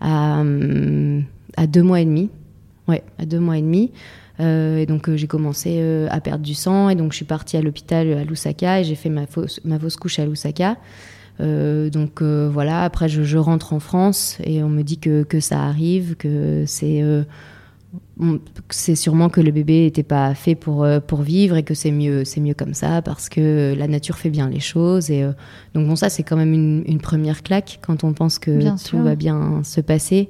[0.00, 0.42] à,
[1.58, 2.30] à deux mois et demi.
[2.88, 3.92] Ouais, à deux mois et demi.
[4.40, 7.24] Euh, et donc euh, j'ai commencé euh, à perdre du sang et donc je suis
[7.24, 10.76] partie à l'hôpital à Lusaka et j'ai fait ma fausse, ma fausse couche à Lusaka.
[11.40, 15.40] Euh, donc voilà, après je, je, rentre en France et on me dit que, que
[15.40, 17.02] ça arrive, que c'est
[18.68, 22.24] c'est sûrement que le bébé n'était pas fait pour, pour vivre et que c'est mieux,
[22.24, 25.10] c'est mieux comme ça parce que la nature fait bien les choses.
[25.10, 25.24] Et
[25.74, 28.72] donc bon, ça c'est quand même une, une, première claque quand on pense que bien
[28.72, 29.02] tout sûr.
[29.02, 30.28] va bien se passer.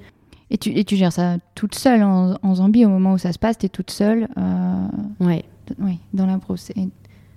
[0.51, 3.33] Et tu, et tu gères ça toute seule en, en Zambie au moment où ça
[3.33, 4.87] se passe, tu es toute seule euh,
[5.21, 5.45] ouais.
[5.79, 6.71] Oui, dans la brousse.
[6.71, 6.89] Et...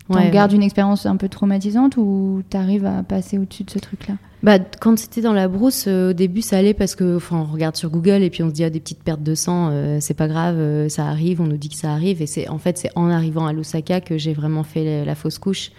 [0.09, 0.57] Ouais, gardes ouais.
[0.57, 4.15] une expérience un peu traumatisante ou t'arrives à passer au-dessus de ce truc-là?
[4.41, 7.51] Bah, quand c'était dans la brousse, euh, au début, ça allait parce que, enfin, on
[7.53, 9.99] regarde sur Google et puis on se dit, ah, des petites pertes de sang, euh,
[10.01, 12.21] c'est pas grave, euh, ça arrive, on nous dit que ça arrive.
[12.21, 15.15] Et c'est, en fait, c'est en arrivant à Lusaka que j'ai vraiment fait la, la
[15.15, 15.71] fausse couche.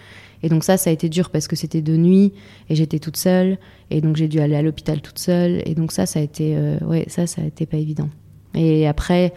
[0.45, 2.31] Et donc ça, ça a été dur parce que c'était de nuit
[2.69, 3.57] et j'étais toute seule.
[3.89, 5.63] Et donc j'ai dû aller à l'hôpital toute seule.
[5.65, 8.09] Et donc ça, ça a été, euh, ouais, ça, ça a été pas évident.
[8.53, 9.33] Et après,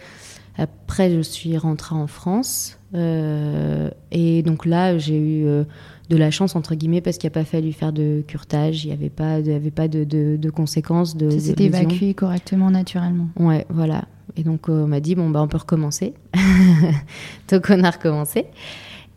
[0.55, 2.77] après, je suis rentrée en France.
[2.93, 5.63] euh, et donc là, j'ai eu euh,
[6.11, 8.83] de la chance, entre guillemets, parce qu'il n'y a pas fallu faire de curtage.
[8.85, 11.17] Il n'y avait pas, de, avait pas de, de- de conséquences.
[11.17, 13.29] De, Ça s'est évacué correctement, naturellement.
[13.39, 14.05] Ouais, voilà.
[14.37, 16.13] Et donc, euh, on m'a dit, bon, bah, on peut recommencer.
[17.51, 18.45] donc, on a recommencé.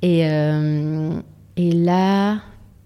[0.02, 0.22] Et,
[1.56, 2.40] et là,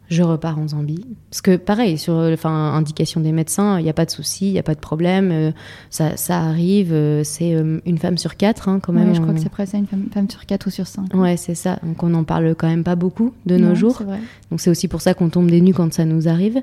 [0.08, 1.04] je repars en Zambie.
[1.30, 4.52] Parce que, pareil, sur enfin, indication des médecins, il n'y a pas de souci, il
[4.52, 5.30] n'y a pas de problème.
[5.32, 5.50] euh,
[5.90, 6.92] ça, ça arrive.
[6.92, 9.08] euh, c'est euh, une femme sur quatre, hein, quand même.
[9.08, 11.12] Ouais, je crois que c'est presque une femme, femme sur 4 ou sur 5.
[11.14, 11.78] Ouais, c'est ça.
[11.82, 14.02] Donc, on n'en parle quand même pas beaucoup de nos jours.
[14.02, 14.18] Vrai.
[14.50, 16.62] Donc c'est aussi pour ça qu'on tombe des nues quand ça nous arrive.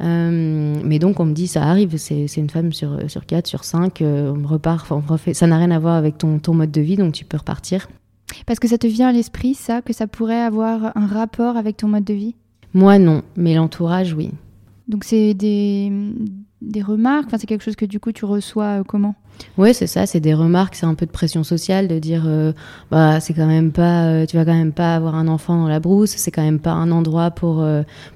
[0.00, 4.02] Mais donc on me dit ça arrive, c'est une femme sur, sur 4, sur 5,
[4.02, 5.34] on repart, on refait.
[5.34, 7.86] Ça n'a rien à voir avec ton, ton mode de vie, donc tu peux repartir.
[8.46, 11.76] Parce que ça te vient à l'esprit, ça, que ça pourrait avoir un rapport avec
[11.76, 12.34] ton mode de vie?
[12.74, 14.30] Moi non, mais l'entourage oui.
[14.88, 15.92] Donc c'est des,
[16.62, 19.14] des remarques, enfin, c'est quelque chose que du coup tu reçois euh, comment?
[19.56, 22.52] Ouais, c'est ça, c'est des remarques, c'est un peu de pression sociale de dire euh,
[22.90, 25.68] bah c'est quand même pas euh, tu vas quand même pas avoir un enfant dans
[25.68, 27.56] la brousse, c'est quand même pas un endroit pour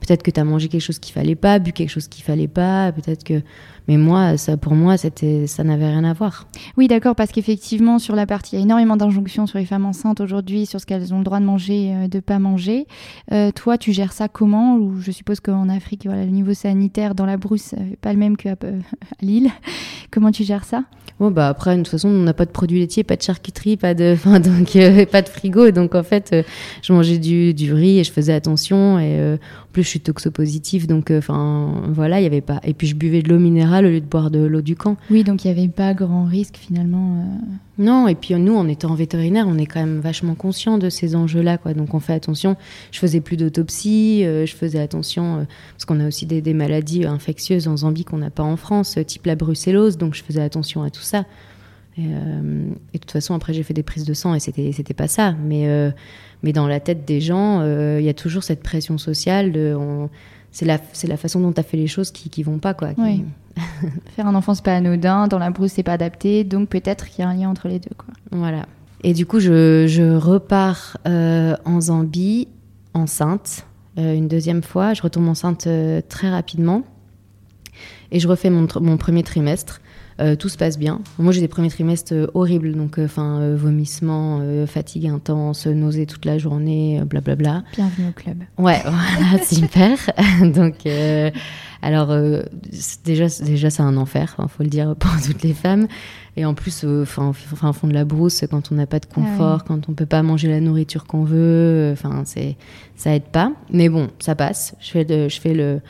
[0.00, 2.48] peut-être que tu as mangé quelque chose qu'il fallait pas, bu quelque chose qu'il fallait
[2.48, 3.40] pas, peut-être que
[3.88, 6.46] mais moi ça pour moi c'était ça n'avait rien à voir.
[6.76, 9.86] Oui, d'accord, parce qu'effectivement, sur la partie, il y a énormément d'injonctions sur les femmes
[9.86, 12.86] enceintes aujourd'hui, sur ce qu'elles ont le droit de manger, euh, de pas manger.
[13.32, 14.76] Euh, toi, tu gères ça comment?
[14.76, 18.18] Ou je suppose qu'en Afrique, voilà, le niveau sanitaire dans la brousse, euh, pas le
[18.18, 18.80] même qu'à euh,
[19.20, 19.50] à Lille.
[20.10, 20.84] comment tu gères ça?
[21.20, 23.76] Bon, bah après, de toute façon, on n'a pas de produits laitiers, pas de charcuterie,
[23.76, 25.70] pas de, enfin, donc, euh, pas de frigo.
[25.70, 26.34] Donc, en fait,
[26.82, 28.98] je mangeais du, du riz et je faisais attention.
[28.98, 29.38] Et
[29.74, 30.86] plus, je suis toxopositive.
[30.86, 32.60] Donc, euh, enfin, voilà, il y avait pas.
[32.64, 34.96] Et puis, je buvais de l'eau minérale au lieu de boire de l'eau du camp.
[35.10, 37.18] Oui, donc il n'y avait pas grand risque finalement.
[37.20, 37.54] euh.
[37.76, 41.16] Non, et puis, nous, en étant vétérinaire, on est quand même vachement conscient de ces
[41.16, 41.74] enjeux-là, quoi.
[41.74, 42.56] Donc, on fait attention.
[42.92, 46.54] Je faisais plus d'autopsie, euh, je faisais attention, euh, parce qu'on a aussi des, des
[46.54, 49.98] maladies infectieuses en Zambie qu'on n'a pas en France, euh, type la brucellose.
[49.98, 51.24] Donc, je faisais attention à tout ça.
[51.98, 54.70] Et, euh, et de toute façon, après, j'ai fait des prises de sang et c'était,
[54.72, 55.34] c'était pas ça.
[55.44, 55.90] Mais, euh,
[56.44, 59.50] mais dans la tête des gens, euh, il y a toujours cette pression sociale.
[59.50, 60.08] De, on-
[60.52, 62.74] c'est, la, c'est la façon dont tu as fait les choses qui, qui vont pas.
[62.74, 63.24] Quoi, qui- Oui.
[64.16, 65.26] Faire un enfant, c'est pas anodin.
[65.26, 66.44] Dans la brousse, c'est pas adapté.
[66.44, 67.90] Donc peut-être qu'il y a un lien entre les deux.
[67.96, 68.12] Quoi.
[68.30, 68.66] Voilà.
[69.02, 72.48] Et du coup, je, je repars euh, en Zambie,
[72.94, 73.66] enceinte,
[73.98, 74.94] euh, une deuxième fois.
[74.94, 75.66] Je retombe enceinte
[76.08, 76.82] très rapidement.
[78.12, 79.80] Et je refais mon, premier trimestre.
[80.20, 81.00] Euh, tout se passe bien.
[81.18, 86.06] Moi, j'ai des premiers trimestres euh, horribles, donc enfin euh, vomissements, euh, fatigue intense, nausées
[86.06, 87.64] toute la journée, blablabla.
[87.74, 88.36] Bienvenue au club.
[88.56, 89.98] Ouais, voilà, super.
[90.54, 90.86] Donc,
[91.82, 92.16] alors,
[93.04, 95.88] déjà, c'est- déjà c'est un enfer, il faut le dire pour toutes les femmes.
[96.36, 99.58] Et en plus, enfin, au fond de la brousse, quand on n'a pas de confort,
[99.62, 102.56] Ah quand on peut pas manger la nourriture qu'on veut, enfin, c'est,
[102.96, 103.52] ça aide pas.
[103.70, 104.76] Mais bon, ça passe.
[104.80, 105.80] Je fais, je fais le,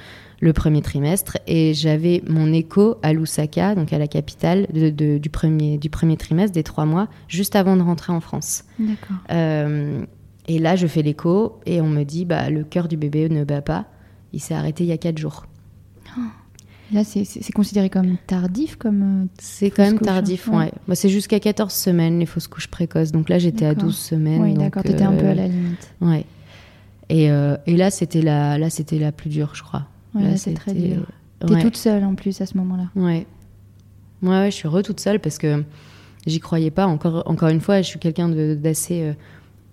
[0.44, 5.16] le premier trimestre et j'avais mon écho à Lusaka, donc à la capitale de- de-
[5.18, 8.64] du, premier, du premier trimestre, des trois mois, juste avant de rentrer en France.
[8.78, 9.16] D'accord.
[9.30, 10.04] Euh,
[10.46, 13.42] et là, je fais l'écho et on me dit bah, le cœur du bébé ne
[13.44, 13.86] bat pas.
[14.34, 15.46] Il s'est arrêté il y a 4 jours.
[16.92, 19.22] Là, c'est- c'est c'est considéré comme tardif, comme.
[19.22, 20.72] euh, C'est quand même couches, tardif, hein, ouais.
[20.86, 23.10] Bah, c'est jusqu'à 14 semaines, les fausses couches précoces.
[23.10, 23.84] Donc là, j'étais à D'accord.
[23.84, 24.42] 12 semaines.
[24.42, 25.90] Oui, donc, d'accord, t'étais un peu euh, à la limite.
[26.02, 26.26] Ouais.
[27.08, 29.86] Et, euh, et là, c'était la, là, c'était la plus dure, je crois.
[30.14, 31.06] Ouais, c'est très dur.
[31.40, 31.62] T'es ouais.
[31.62, 32.88] toute seule en plus à ce moment-là.
[32.96, 33.26] Ouais.
[34.22, 35.62] Ouais, ouais, je suis re toute seule parce que
[36.26, 36.86] j'y croyais pas.
[36.86, 39.12] Encore, encore une fois, je suis quelqu'un d'assez euh,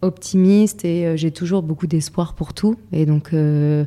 [0.02, 2.76] optimiste et euh, j'ai toujours beaucoup d'espoir pour tout.
[2.92, 3.86] Et donc, euh,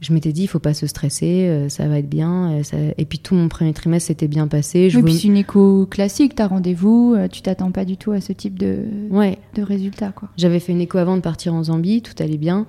[0.00, 2.56] je m'étais dit, il faut pas se stresser, euh, ça va être bien.
[2.56, 4.90] Et, ça- et puis, tout mon premier trimestre s'était bien passé.
[4.90, 8.10] Je Oui, puis c'est une écho classique, t'as rendez-vous, euh, tu t'attends pas du tout
[8.10, 8.78] à ce type de,
[9.10, 12.66] Ouais, de résultat, j'avais fait une écho avant de partir en Zambie, tout allait bien.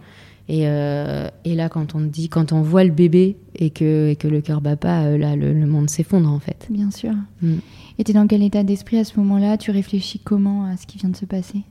[0.50, 4.16] Et, euh, et là, quand on dit, quand on voit le bébé et que, et
[4.18, 6.68] que le cœur bat pas, euh, là, le, le monde s'effondre en fait.
[6.70, 7.14] Bien sûr.
[7.42, 7.56] Mm.
[7.98, 9.58] Et t'es dans quel état d'esprit à ce moment-là?
[9.58, 11.62] Tu réfléchis comment à ce qui vient de se passer?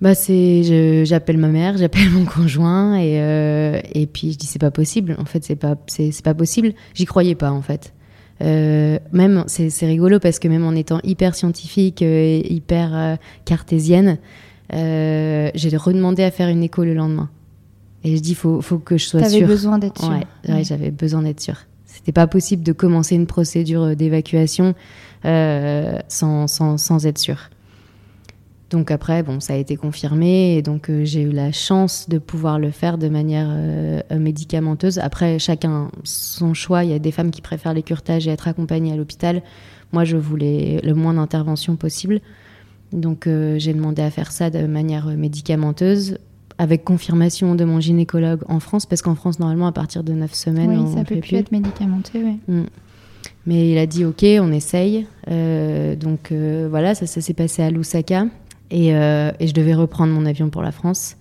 [0.00, 4.58] Bah c'est, j'appelle ma mère, j'appelle mon conjoint et euh, et puis je dis c'est
[4.58, 5.14] pas possible.
[5.18, 6.72] En fait c'est pas c'est, c'est pas possible.
[6.94, 7.92] J'y croyais pas en fait.
[8.40, 14.16] Euh, même c'est, c'est rigolo parce que même en étant hyper scientifique et hyper cartésienne,
[14.72, 17.28] euh, j'ai redemandé à faire une écho le lendemain.
[18.04, 19.46] Et je dis faut faut que je sois T'avais sûre.
[19.48, 20.10] besoin d'être sûre.
[20.10, 21.66] Ouais, ouais, j'avais besoin d'être sûre.
[21.84, 24.74] C'était pas possible de commencer une procédure euh, d'évacuation
[25.26, 27.50] euh, sans, sans, sans être sûre.
[28.70, 32.18] Donc après, bon, ça a été confirmé et donc euh, j'ai eu la chance de
[32.18, 34.98] pouvoir le faire de manière euh, médicamenteuse.
[35.00, 36.84] Après, chacun son choix.
[36.84, 39.42] Il y a des femmes qui préfèrent les curetages et être accompagnées à l'hôpital.
[39.92, 42.20] Moi, je voulais le moins d'intervention possible.
[42.92, 46.18] Donc euh, j'ai demandé à faire ça de manière médicamenteuse
[46.58, 50.34] avec confirmation de mon gynécologue en France, parce qu'en France, normalement, à partir de 9
[50.34, 52.38] semaines, oui, on ça peut plus être médicamenté, oui.
[52.48, 52.64] Mm.
[53.46, 55.06] Mais il a dit ok, on essaye.
[55.30, 58.26] Euh, donc euh, voilà, ça, ça s'est passé à Lusaka
[58.70, 61.16] et, euh, et je devais reprendre mon avion pour la France.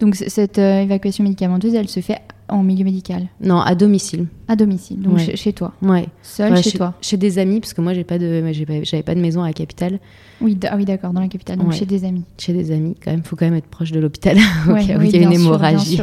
[0.00, 4.26] Donc cette euh, évacuation médicamenteuse, elle se fait en milieu médical, Non, à domicile.
[4.48, 5.24] à domicile, donc Ouais.
[5.24, 6.06] chez, chez toi, Ouais.
[6.22, 6.94] seul Ouais, chez toi.
[7.00, 9.42] Chez des amis, parce que moi j'ai pas de, j'ai pas- j'avais pas de maison
[9.42, 9.98] à la capitale.
[10.40, 11.76] Oui, ah oui, d'accord, dans la capitale, donc Ouais.
[11.76, 12.24] chez des amis.
[12.38, 14.36] Chez des amis, quand même, faut quand même être proche de l'hôpital
[14.68, 16.00] au Ouais, cas où oui, il y a une sûr, hémorragie.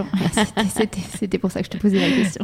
[1.20, 2.44] c'était pour ça que je te posais la question.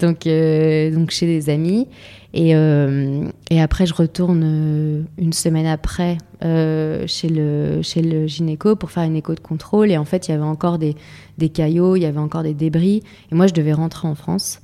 [0.00, 1.86] Donc, euh, donc chez des amis.
[2.34, 8.26] Et, euh, et après, je retourne euh, une semaine après euh, chez, le, chez le
[8.26, 9.90] gynéco pour faire une écho de contrôle.
[9.90, 10.96] Et en fait, il y avait encore des,
[11.36, 13.02] des caillots, il y avait encore des débris.
[13.30, 14.60] Et moi, je devais rentrer en France.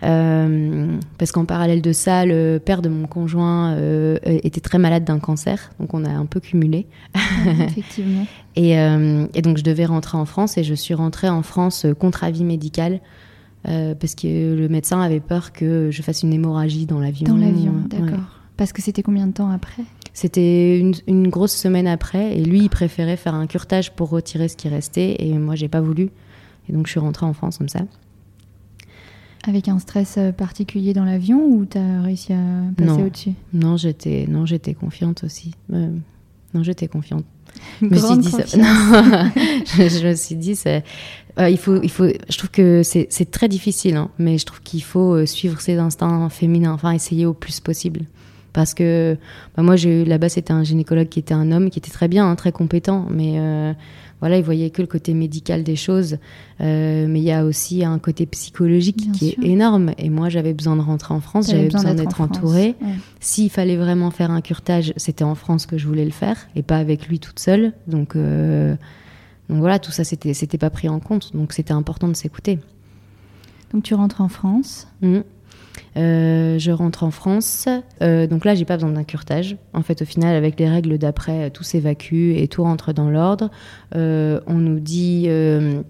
[0.00, 3.74] Parce qu'en parallèle de ça, le père de mon conjoint
[4.26, 5.70] était très malade d'un cancer.
[5.80, 6.86] Donc, on a un peu cumulé.
[7.46, 8.26] Effectivement.
[8.54, 12.22] Et, et donc je devais rentrer en France et je suis rentrée en France contre
[12.22, 13.00] avis médical
[13.68, 17.26] euh, parce que le médecin avait peur que je fasse une hémorragie dans l'avion.
[17.26, 17.88] Dans l'avion, Ouais.
[17.88, 18.40] d'accord.
[18.56, 19.82] Parce que c'était combien de temps après?
[20.12, 24.46] C'était une, une grosse semaine après et lui il préférait faire un curtage pour retirer
[24.48, 26.10] ce qui restait et moi j'ai pas voulu.
[26.68, 27.80] Et donc je suis rentrée en France comme ça.
[29.46, 32.38] Avec un stress euh, particulier dans l'avion ou t'as réussi à
[32.76, 33.32] passer au-dessus?
[33.52, 35.52] Non, j'étais non, j'étais confiante aussi.
[35.72, 35.90] Euh,
[36.54, 37.24] non, j'étais confiante.
[37.80, 38.56] Je me suis dit ça-.
[38.56, 39.30] Non,
[39.76, 40.58] je, je me suis dit
[41.38, 44.46] euh, il faut il faut je trouve que c'est c'est très difficile hein, mais je
[44.46, 48.02] trouve qu'il faut euh, suivre ses instincts féminins enfin essayer au plus possible
[48.54, 49.18] parce que
[49.56, 52.34] bah, moi là-bas c'était un gynécologue qui était un homme qui était très bien hein,
[52.36, 53.72] très compétent mais euh,
[54.20, 56.16] voilà il voyait que le côté médical des choses
[56.60, 59.42] Euh, mais il y a aussi un côté psychologique Bien qui sûr.
[59.42, 62.94] est énorme et moi j'avais besoin de rentrer en France j'avais besoin d'être entourée Ouais.
[63.18, 66.62] s'il fallait vraiment faire un curtage, c'était en France que je voulais le faire et
[66.62, 67.72] pas avec lui toute seule.
[67.88, 68.76] Donc, euh,
[69.48, 71.34] donc voilà, tout ça, c'était, pas pris en compte.
[71.34, 72.60] Donc c'était important de s'écouter.
[73.72, 74.86] Donc tu rentres en France.
[75.02, 75.24] Mhm.
[75.96, 77.68] Euh, je rentre en France.
[78.02, 79.56] Euh, donc là, j'ai pas besoin d'un curtage.
[79.72, 83.50] En fait, au final, avec les règles d'après, tout s'évacue et tout rentre dans l'ordre.
[83.94, 85.24] Euh, on nous dit.
[85.28, 85.82] euh,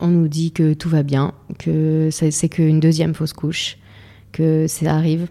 [0.00, 3.78] on nous dit que tout va bien, que c'est, qu'une deuxième fausse couche,
[4.32, 5.28] que ça arrive.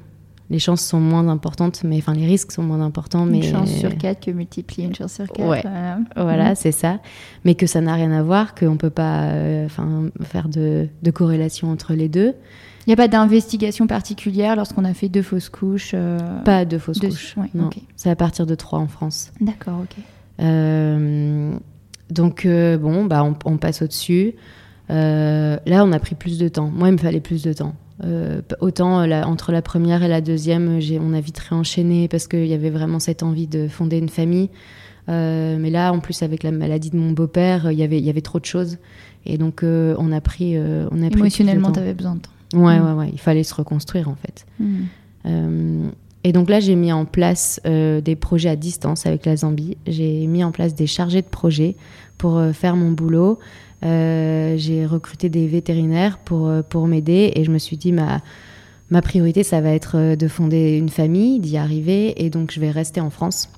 [0.49, 3.25] Les chances sont moins importantes, mais enfin les risques sont moins importants.
[3.25, 5.45] Mais Une chance sur quatre que multiplier une chance sur quatre.
[5.49, 5.61] Ouais.
[5.61, 5.99] voilà.
[6.15, 6.55] Voilà, Mhm.
[6.55, 6.99] c'est ça.
[7.43, 11.11] Mais que ça n'a rien à voir, qu'on peut pas euh, enfin, faire de, de
[11.11, 12.33] corrélation entre les deux.
[12.85, 15.91] Il n'y a pas d'investigation particulière lorsqu'on a fait deux fausses couches.
[15.93, 17.35] euh, Pas de fausses couches.
[17.37, 17.67] ouais, non.
[17.67, 17.77] ok.
[17.95, 19.31] C'est à partir de 3 en France.
[19.39, 20.03] D'accord, ok.
[20.41, 21.53] Euh,
[22.09, 24.33] donc, euh, bon, bah, on, on passe au-dessus.
[24.89, 26.69] Là, on a pris plus de temps.
[26.69, 27.75] Moi, il me fallait plus de temps.
[28.61, 32.53] Autant la- entre la première et la deuxième, on a vite réenchaîné parce qu'il y
[32.53, 34.49] avait vraiment cette envie de fonder une famille.
[35.09, 38.03] Euh, mais là, en plus, avec la maladie de mon beau-père, il y avait, il
[38.05, 38.77] y avait trop de choses.
[39.25, 40.57] Et donc, euh, on a pris.
[40.57, 42.31] euh, on a Émotionnellement, tu avais besoin de temps.
[42.53, 42.85] Ouais, Mm.
[42.85, 43.09] ouais, ouais.
[43.13, 44.45] Il fallait se reconstruire, en fait.
[44.59, 44.85] Mhm.
[45.25, 45.87] Euh,
[46.23, 49.77] et donc là, j'ai mis en place euh, des projets à distance avec la Zambie.
[49.87, 51.75] J'ai mis en place des chargés de projet
[52.17, 53.39] pour euh, faire mon boulot.
[53.83, 58.21] J'ai recruté des vétérinaires pour, pour m'aider et je me suis dit, ma,
[58.91, 62.69] ma priorité, ça va être de fonder une famille, d'y arriver et donc je vais
[62.69, 63.49] rester en France.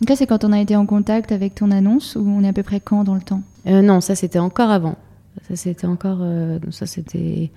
[0.00, 2.48] Donc là, c'est quand on a été en contact avec ton annonce ou on est
[2.48, 3.42] à peu près quand dans le temps?
[3.66, 4.96] Non, ça c'était encore avant.
[5.48, 6.18] Ça c'était encore.
[6.70, 7.50] ça c'était.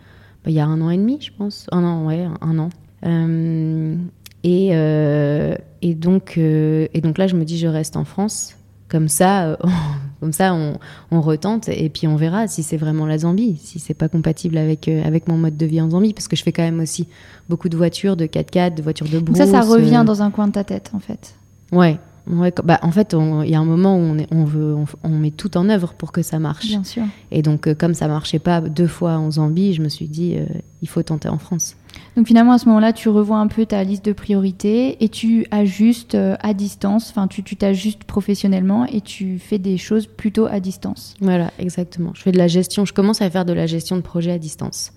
[0.47, 1.67] Il y a un an et demi, je pense.
[1.71, 2.69] Un an, ouais, un, an.
[3.05, 3.95] Euh,
[4.43, 8.55] et, euh, et, donc, euh, et donc là, je me dis, je reste en France.
[8.89, 9.57] Comme ça, euh,
[10.21, 10.77] comme ça on,
[11.11, 14.57] on retente et puis on verra si c'est vraiment la Zambie, si c'est pas compatible
[14.57, 16.13] avec, avec mon mode de vie en Zambie.
[16.13, 17.07] Parce que je fais quand même aussi
[17.49, 19.37] beaucoup de voitures, de 4x4, de voitures de Donc brousse.
[19.37, 21.35] ça, ça revient dans un coin de ta tête, en fait.
[21.73, 21.97] Ouais.
[22.29, 23.13] Ouais bah, en fait,
[23.43, 25.69] il y a un moment où on, est- on, veut, on, on met tout en
[25.69, 26.67] œuvre pour que ça marche.
[26.67, 27.03] Bien sûr.
[27.31, 30.35] Et donc, euh, comme ça marchait pas deux fois en Zambie, je me suis dit,
[30.37, 30.45] euh,
[30.81, 31.75] il faut tenter en France.
[32.15, 35.47] Donc finalement, à ce moment-là, tu revois un peu ta liste de priorités et tu
[35.51, 40.45] ajustes euh, à distance, enfin tu tu t'ajustes professionnellement et tu fais des choses plutôt
[40.45, 41.15] à distance.
[41.21, 42.11] Voilà, exactement.
[42.13, 44.37] Je fais de la gestion, je commence à faire de la gestion de projet à
[44.37, 44.93] distance.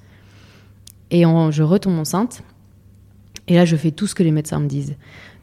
[1.11, 2.43] Et en- je retombe enceinte.
[3.49, 4.95] Et là, je fais tout ce que les médecins me disent.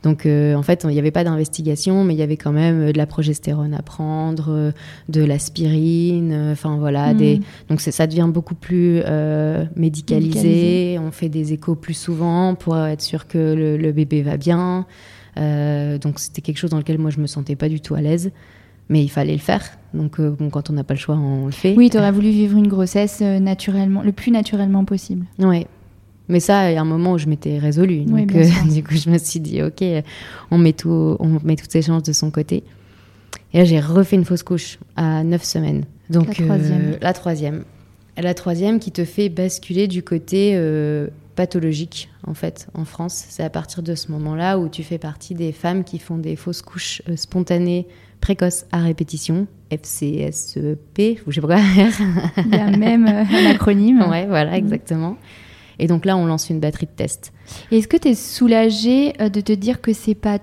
[0.03, 2.81] Donc, euh, en fait, il n'y avait pas d'investigation, mais il y avait quand même
[2.81, 4.71] euh, de la progestérone à prendre, euh,
[5.09, 7.13] de l'aspirine, enfin voilà.
[7.13, 7.17] Mm.
[7.17, 7.41] Des...
[7.69, 10.27] Donc, ça devient beaucoup plus euh, médicalisé.
[10.27, 10.99] Médicalisé.
[10.99, 14.85] On fait des échos plus souvent pour être sûr que le, le bébé va bien.
[15.35, 18.31] donc c'était quelque chose dans lequel moi je me sentais pas du tout à l'aise
[18.89, 19.77] mais il fallait le faire.
[19.93, 21.75] Donc, bon, quand on n'a pas le choix, on le fait.
[21.75, 25.25] Oui, tu aurais voulu vivre une grossesse naturellement, le plus naturellement possible.
[25.39, 25.67] Oui,
[26.29, 28.01] mais ça, il y a un moment où je m'étais résolue.
[28.01, 29.83] Donc, euh, du coup, je me suis dit, OK,
[30.51, 32.63] on met, tout, on met toutes ces chances de son côté.
[33.53, 35.85] Et là, j'ai refait une fausse couche à 9 semaines.
[36.09, 36.81] Donc, la troisième.
[36.81, 37.63] Euh, la troisième.
[38.17, 43.25] La troisième qui te fait basculer du côté euh, pathologique, en fait, en France.
[43.29, 46.35] C'est à partir de ce moment-là où tu fais partie des femmes qui font des
[46.35, 47.87] fausses couches spontanées
[48.19, 51.59] précoces à répétition, FCSEP, ou je sais pas quoi.
[52.45, 54.01] Il y a même un acronyme.
[54.09, 54.55] Ouais, voilà, mm.
[54.55, 55.17] exactement.
[55.79, 57.33] Et donc là, on lance une batterie de tests.
[57.71, 60.39] Est-ce que tu es soulagée euh, de te dire que c'est pas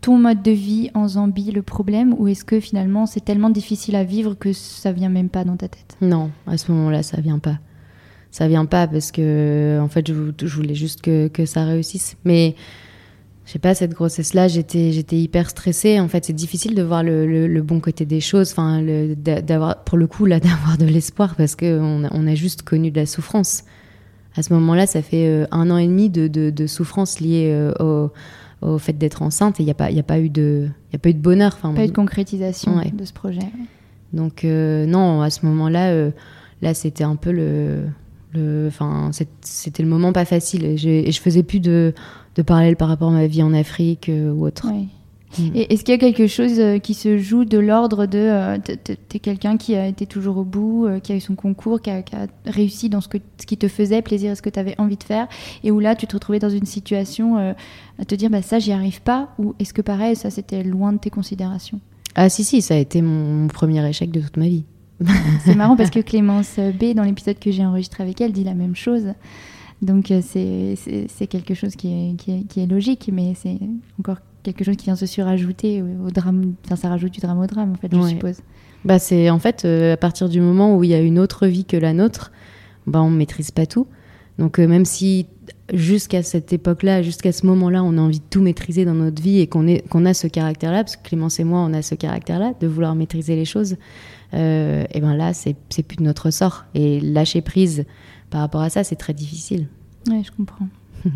[0.00, 3.96] ton mode de vie en Zambie le problème ou est-ce que finalement c'est tellement difficile
[3.96, 5.96] à vivre que ça vient même pas dans ta tête?
[6.00, 7.58] Non, à ce moment-là, ça vient pas.
[8.30, 12.16] Ça vient pas parce que en fait, je, voulais juste que, ça réussisse.
[12.24, 12.54] Mais
[13.46, 15.98] je sais pas, cette grossesse-là, j'étais, hyper stressée.
[15.98, 18.52] En fait, c'est difficile de voir le, bon côté des choses.
[18.52, 18.82] Enfin,
[19.16, 22.90] d'avoir, pour le coup, là, d'avoir de l'espoir parce qu'on a, on a juste connu
[22.90, 23.64] de la souffrance
[24.38, 28.08] à ce moment-là, ça fait euh, un an et demi de, de, souffrance liée euh,
[28.62, 30.96] au, fait d'être enceinte et il n'y a, pas, y a, pas eu de, y
[30.96, 31.52] a pas eu de bonheur.
[31.56, 33.40] Enfin, pas eu de concrétisation de ce projet.
[34.12, 36.10] Donc, euh, non, à ce moment-là,
[36.62, 37.86] là, c'était un peu le.
[38.32, 38.70] le
[39.40, 40.64] c'était le moment pas facile.
[40.64, 41.92] Et, je, je faisais plus de,
[42.36, 44.68] de parallèle par rapport à ma vie en Afrique ou autre.
[45.54, 48.18] Et est-ce qu'il y a quelque chose euh, qui se joue de l'ordre de.
[48.18, 51.80] Euh, t'es quelqu'un qui a été toujours au bout, euh, qui a eu son concours,
[51.80, 52.02] qui a,
[52.46, 54.96] réussi dans ce, que, ce qui te faisait plaisir et ce que tu avais envie
[54.96, 55.28] de faire,
[55.62, 58.72] et où là tu te retrouvais dans une situation à te dire bah, ça, j'y
[58.72, 61.80] arrive pas, ou est-ce que pareil, ça c'était loin de tes considérations?
[62.14, 64.64] Ah, si, si, ça a été mon, premier échec de toute ma vie.
[65.44, 68.54] c'est marrant parce que Clémence B, dans l'épisode que j'ai enregistré avec elle, dit la
[68.54, 69.12] même chose.
[69.82, 73.58] Donc c'est quelque chose qui est, qui est, qui est logique, mais c'est
[74.00, 76.54] encore quelque chose qui vient se surajouter au drame.
[76.64, 78.36] Enfin, ça rajoute du drame au drame, en fait, je suppose.
[78.84, 81.46] Bah, c'est en fait euh, à partir du moment où il y a une autre
[81.46, 82.32] vie que la nôtre,
[82.86, 83.86] bah, on maîtrise pas tout.
[84.38, 85.26] Donc euh, même si
[85.72, 89.40] jusqu'à cette époque-là, jusqu'à ce moment-là, on a envie de tout maîtriser dans notre vie
[89.40, 92.54] et qu'on qu'on a ce caractère-là, parce que Clémence et moi, on a ce caractère-là
[92.60, 93.76] de vouloir maîtriser les choses.
[94.34, 96.64] Euh, et ben là, c'est plus de notre sort.
[96.74, 97.84] Et lâcher prise
[98.30, 99.66] par rapport à ça, c'est très difficile.
[100.08, 100.68] Oui, je comprends.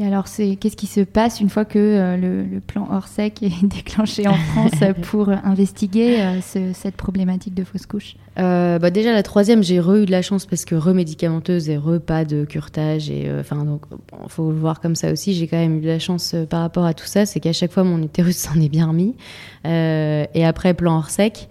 [0.00, 4.28] Et alors, qu'est-ce qui se passe une fois que euh, le, plan Orsec est déclenché
[4.28, 6.38] en France pour investiguer euh,
[6.72, 8.14] cette problématique de fausse couche?
[8.38, 11.76] Euh, bah Déjà, la troisième, j'ai re eu de la chance parce que remédicamenteuse et
[11.76, 13.10] re pas de curtage.
[13.10, 13.86] Et enfin, donc,
[14.28, 15.34] faut le voir comme ça aussi.
[15.34, 17.26] J'ai quand même eu de la chance par rapport à tout ça.
[17.26, 19.16] C'est qu'à chaque fois, mon utérus s'en est bien remis.
[19.64, 21.48] et après, plan Orsec,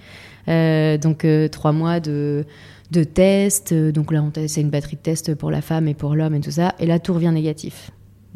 [0.47, 2.45] donc trois mois de
[2.91, 3.73] de tests.
[3.73, 6.51] Donc là, c'est une batterie de tests pour la femme et pour l'homme et tout
[6.51, 6.75] ça.
[6.79, 7.91] Et là, tout revient négatif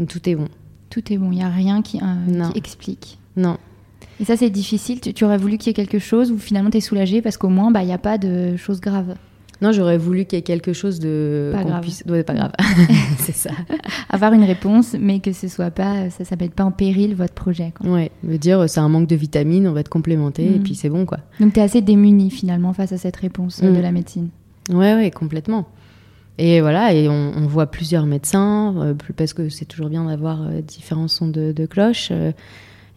[0.08, 0.48] tout est bon.
[0.90, 3.18] Tout est bon, il n'y a rien qui, euh, explique.
[3.38, 3.58] Non.
[4.20, 5.00] Et ça, c'est difficile.
[5.00, 7.50] Tu, aurais voulu qu'il y ait quelque chose ou finalement tu es soulagée parce qu'au
[7.50, 9.16] moins, bah, il n'y a pas de choses graves.
[9.62, 11.52] Non, j'aurais voulu qu'il y ait quelque chose de.
[11.54, 11.82] Pas grave.
[11.82, 12.04] Puisse...
[12.04, 12.52] pas grave.
[13.20, 13.52] c'est ça.
[14.10, 17.34] Avoir une réponse, mais que ce soit pas, ça ne mette pas en péril votre
[17.34, 17.72] projet.
[17.78, 17.90] Quoi.
[17.90, 20.64] Ouais, veut dire c'est un manque de vitamines, on va te complémenter et mm.
[20.64, 21.20] puis c'est bon quoi.
[21.40, 23.82] Donc tu es assez démuni finalement face à cette réponse euh, de mm.
[23.82, 24.30] la médecine.
[24.70, 25.68] Ouais, ouais, complètement.
[26.38, 30.62] Et voilà, et on, voit plusieurs médecins, euh, parce que c'est toujours bien d'avoir euh,
[30.62, 32.10] différents sons de, cloche.
[32.12, 32.32] Euh,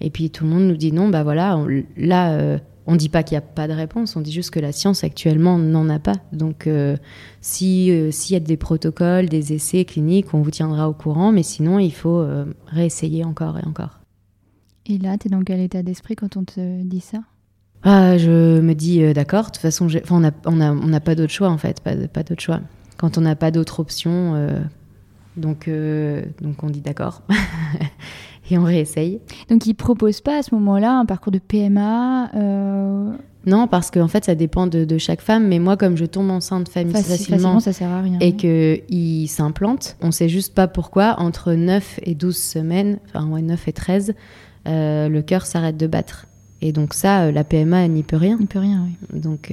[0.01, 1.59] et puis tout le monde nous dit non, bah voilà,
[1.97, 4.73] là, on dit pas qu'il n'y a pas de réponse, on dit juste que la
[4.73, 6.17] science actuellement n'en a pas.
[6.33, 6.69] Donc
[7.41, 11.45] si s'il y a des protocoles, des essais cliniques, on vous tiendra au courant, mais
[11.45, 12.27] sinon il faut
[12.67, 14.01] réessayer encore et encore.
[14.87, 17.21] Et là, tu es dans quel état d'esprit quand on te dit ça?
[17.85, 21.15] Ah, Je me dis d'accord, de toute façon, on n'a on a, on a pas
[21.15, 22.61] d'autre choix en fait, pas, pas d'autre choix
[22.97, 24.35] quand on n'a pas d'autre option.
[24.35, 24.61] Euh,
[25.37, 27.23] donc, euh, donc on dit d'accord
[28.51, 29.21] et on réessaye.
[29.51, 33.13] Donc ils ne proposent pas à ce moment-là un parcours de PMA euh,
[33.47, 35.49] Non, parce qu'en fait ça dépend de, chaque femme.
[35.49, 39.97] Mais moi, comme je tombe enceinte facilement, facilement ça sert à rien, et qu'il s'implante,
[40.01, 43.73] on ne sait juste pas pourquoi, entre 9 et 12 semaines, enfin ouais, 9 et
[43.73, 44.15] 13,
[44.67, 46.27] le cœur s'arrête de battre.
[46.61, 48.39] Et donc ça, la PMA n'y peut rien.
[48.39, 49.21] N'y peut rien, oui.
[49.21, 49.53] Donc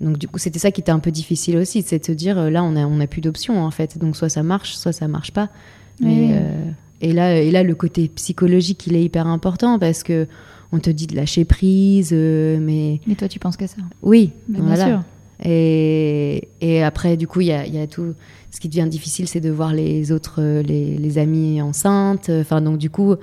[0.00, 2.38] donc du coup, c'était ça qui était un peu difficile aussi, c'est de se dire
[2.38, 3.98] euh, là, on a, on a plus d'options en fait.
[3.98, 5.48] Donc soit ça marche, soit ça marche pas.
[6.04, 6.70] Euh,
[7.00, 10.26] et là, et là, le côté psychologique, il est hyper important parce que
[10.70, 13.00] on te dit de lâcher prise, euh, mais.
[13.06, 13.78] Mais toi, tu penses que ça?
[14.02, 15.02] Oui, bah, bien sûr.
[15.44, 18.14] Et, et, après, du coup, il y a, y a, tout.
[18.50, 22.30] Ce qui devient difficile, c'est de voir les autres, les, les amis enceintes.
[22.30, 23.14] Enfin, donc du coup,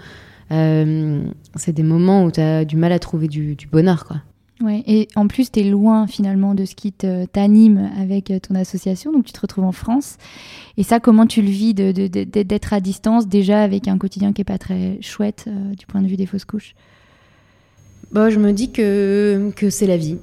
[0.49, 4.17] c'est des moments où tu as du mal à trouver du, du bonheur, quoi.
[4.61, 8.55] Ouais, et en plus, tu es loin finalement de ce qui t'anime avec euh, ton
[8.55, 10.15] association, donc tu te retrouves en France.
[10.77, 14.45] Et ça, comment tu le vis d'être à distance déjà avec un quotidien qui est
[14.45, 16.73] pas très chouette euh, du point de vue des fausses couches?
[18.13, 20.17] Bon, je me dis que, que c'est la vie,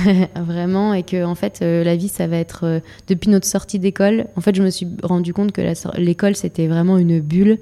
[0.36, 4.28] vraiment, et que en fait, euh, la vie, ça va être depuis notre sortie d'école.
[4.36, 5.60] En fait, je me suis rendu compte que
[5.98, 7.58] l'école, c'était vraiment une bulle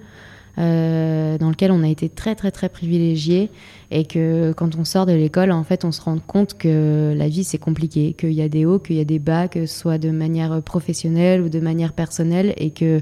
[0.59, 3.50] euh, dans lequel on a été très très très privilégié
[3.90, 7.28] et que quand on sort de l'école, en fait, on se rend compte que la
[7.28, 9.78] vie c'est compliqué, qu'il y a des hauts, qu'il y a des bas, que ce
[9.78, 13.00] soit de manière professionnelle ou de manière personnelle et que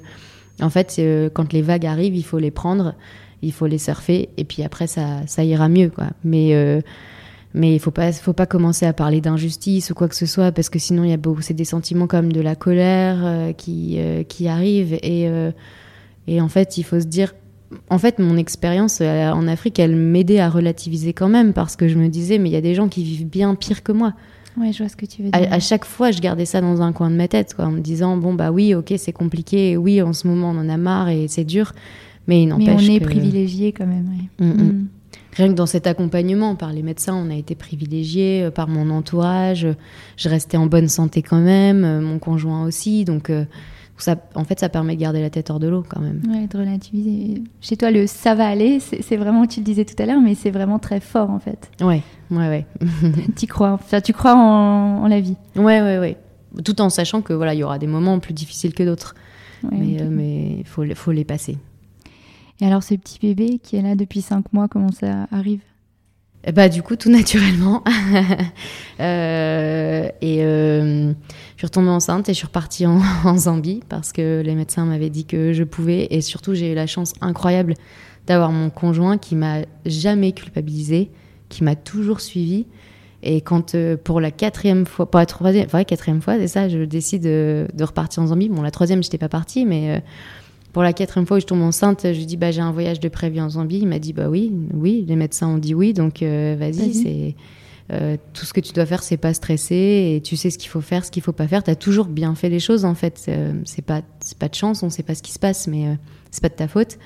[0.63, 2.95] en fait, euh, quand les vagues arrivent, il faut les prendre,
[3.43, 6.07] il faut les surfer et puis après ça, ça ira mieux quoi.
[6.23, 6.81] Mais euh,
[7.53, 10.53] mais il faut pas faut pas commencer à parler d'injustice ou quoi que ce soit
[10.53, 13.99] parce que sinon il y a beaucoup c'est des sentiments comme de la colère qui
[14.29, 15.29] qui arrivent et
[16.31, 17.35] et en fait, il faut se dire,
[17.89, 21.89] en fait, mon expérience euh, en Afrique, elle m'aidait à relativiser quand même parce que
[21.89, 24.15] je me disais, mais il y a des gens qui vivent bien pire que moi.
[24.57, 25.49] Ouais, je vois ce que tu veux dire.
[25.53, 27.81] À, chaque fois, je gardais ça dans un coin de ma tête, quoi, en me
[27.81, 31.09] disant, bon, bah oui, ok, c'est compliqué, oui, en ce moment, on en a marre
[31.09, 31.73] et c'est dur,
[32.27, 34.11] mais il n'empêche Mais on est privilégié quand même,
[34.41, 34.63] mm, mm.
[34.63, 34.89] Mm.
[35.35, 38.91] Rien que dans cet accompagnement par les médecins, on a été privilégié euh, par mon
[38.91, 39.69] entourage.
[40.17, 43.31] Je restais en bonne santé quand même, euh, mon conjoint aussi, donc
[44.35, 46.23] en fait, ça permet de garder la tête hors de l'eau quand même.
[46.29, 47.43] Ouais, de relativiser.
[47.61, 50.35] Chez toi, le ça va aller, c'est vraiment, tu le disais tout à l'heure, mais
[50.35, 51.71] c'est vraiment très fort en fait.
[51.81, 52.67] Ouais, ouais, ouais.
[53.37, 55.37] tu crois, enfin, tu crois en, la vie.
[55.57, 56.17] Ouais, ouais, ouais.
[56.65, 59.15] Tout en sachant que voilà, il y aura des moments plus difficiles que d'autres.
[59.71, 61.59] mais il euh, faut, faut les passer.
[62.61, 65.61] Et alors, ce petit bébé qui est là depuis 5 mois, comment ça arrive?
[66.55, 67.83] Bah du coup tout naturellement.
[69.01, 73.01] Euh, et euh, je suis retombée enceinte et je suis repartie en,
[73.39, 76.09] Zambie parce que les médecins m'avaient dit que je pouvais.
[76.11, 77.77] Et surtout j'ai eu la chance incroyable
[78.27, 81.11] d'avoir mon conjoint qui m'a jamais culpabilisé
[81.49, 82.67] qui m'a toujours suivi
[83.23, 86.81] et quand euh, pour la quatrième fois pour la troisième quatrième fois c'est ça je
[86.81, 88.51] décide de, de, repartir en Zambie.
[88.51, 90.03] Bon la troisième j'étais pas partie mais
[90.73, 93.01] pour la quatrième fois où je tombe enceinte, je lui dis bah j'ai un voyage
[93.01, 93.79] de prévu en Zambie.
[93.79, 97.35] Il m'a dit bah oui, oui, les médecins ont dit oui, donc euh, vas-y, c'est
[97.93, 100.71] euh, tout ce que tu dois faire, c'est pas stresser et tu sais ce qu'il
[100.71, 101.65] faut faire, ce qu'il faut pas faire.
[101.65, 103.25] Tu as toujours bien fait les choses en fait.
[103.29, 105.97] Euh, c'est pas c'est pas de chance, on sait pas ce qui se passe, mais
[106.31, 106.99] c'est pas de ta faute.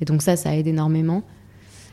[0.00, 1.22] Et donc ça, ça aide énormément.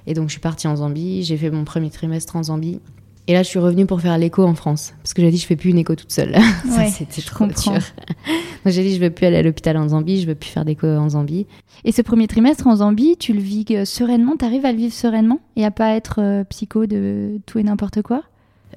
[0.07, 2.79] Et donc je suis partie en Zambie, j'ai fait mon premier trimestre en Zambie.
[3.28, 4.93] Et là, je suis revenue pour faire l'écho en France.
[5.01, 6.36] Parce que j'ai dit, je fais plus une écho toute seule.
[6.69, 7.80] ça, c'était trop dur.
[8.65, 10.88] J'ai dit, je veux plus aller à l'hôpital en Zambie, je veux plus faire d'écho
[10.88, 11.47] en Zambie.
[11.84, 14.38] Et ce premier trimestre en Zambie, tu le vis euh, sereinement?
[14.38, 15.41] Tu arrives à le vivre sereinement?
[15.57, 18.24] Et à pas être euh, psycho de tout et n'importe quoi?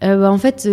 [0.03, 0.69] Euh, bah, en fait,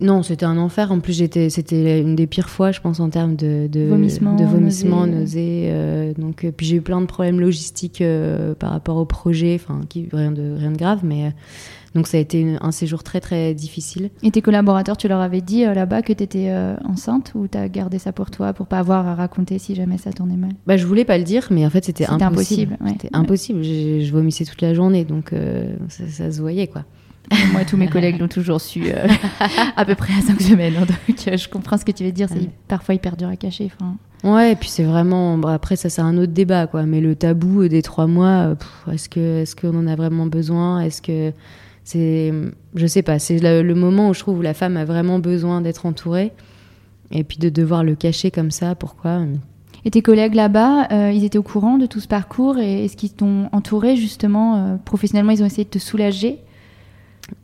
[0.00, 0.92] non, c'était un enfer.
[0.92, 4.36] En plus, j'étais, c'était une des pires fois, je pense, en termes de, de vomissement,
[4.36, 5.72] de vomissement, nausées.
[6.18, 8.02] donc, puis j'ai eu plein de problèmes logistiques
[8.58, 9.80] par rapport au projet, enfin,
[10.12, 11.32] rien de rien de grave, mais
[11.94, 14.10] donc ça a été un séjour très très difficile.
[14.22, 17.48] Et tes collaborateurs, tu leur avais dit euh, là-bas que tu étais euh, enceinte ou
[17.48, 20.36] tu as gardé ça pour toi pour pas avoir à raconter si jamais ça tournait
[20.36, 20.52] mal?
[20.66, 22.78] Bah je voulais pas le dire mais en fait c'était impossible.
[22.86, 26.84] C'était impossible, je, vomissais toute la journée donc euh, ça, se voyait quoi.
[27.52, 28.84] Moi, tous mes collègues l'ont toujours su
[29.76, 30.74] à peu près à 5 semaines.
[30.76, 32.28] Hein, donc, je comprends ce que tu veux dire.
[32.28, 33.70] C'est parfois hyper dur à cacher.
[34.24, 35.40] Ouais, et puis c'est vraiment.
[35.42, 36.84] après, ça, c'est un autre débat, quoi.
[36.84, 38.54] Mais le tabou des trois mois,
[38.92, 40.80] est-ce que, est-ce qu'on en a vraiment besoin?
[40.80, 41.32] Est-ce que
[41.84, 42.32] c'est,
[42.74, 45.60] je sais pas, c'est le, moment où je trouve où la femme a vraiment besoin
[45.60, 46.32] d'être entourée.
[47.10, 49.20] Et puis de devoir le cacher comme ça, pourquoi?
[49.84, 52.96] Et tes collègues là-bas, euh, ils étaient au courant de tout ce parcours et est-ce
[52.96, 56.38] qu'ils t'ont entouré justement euh, professionnellement Ils ont essayé de te soulager?
[56.38, 56.51] euh,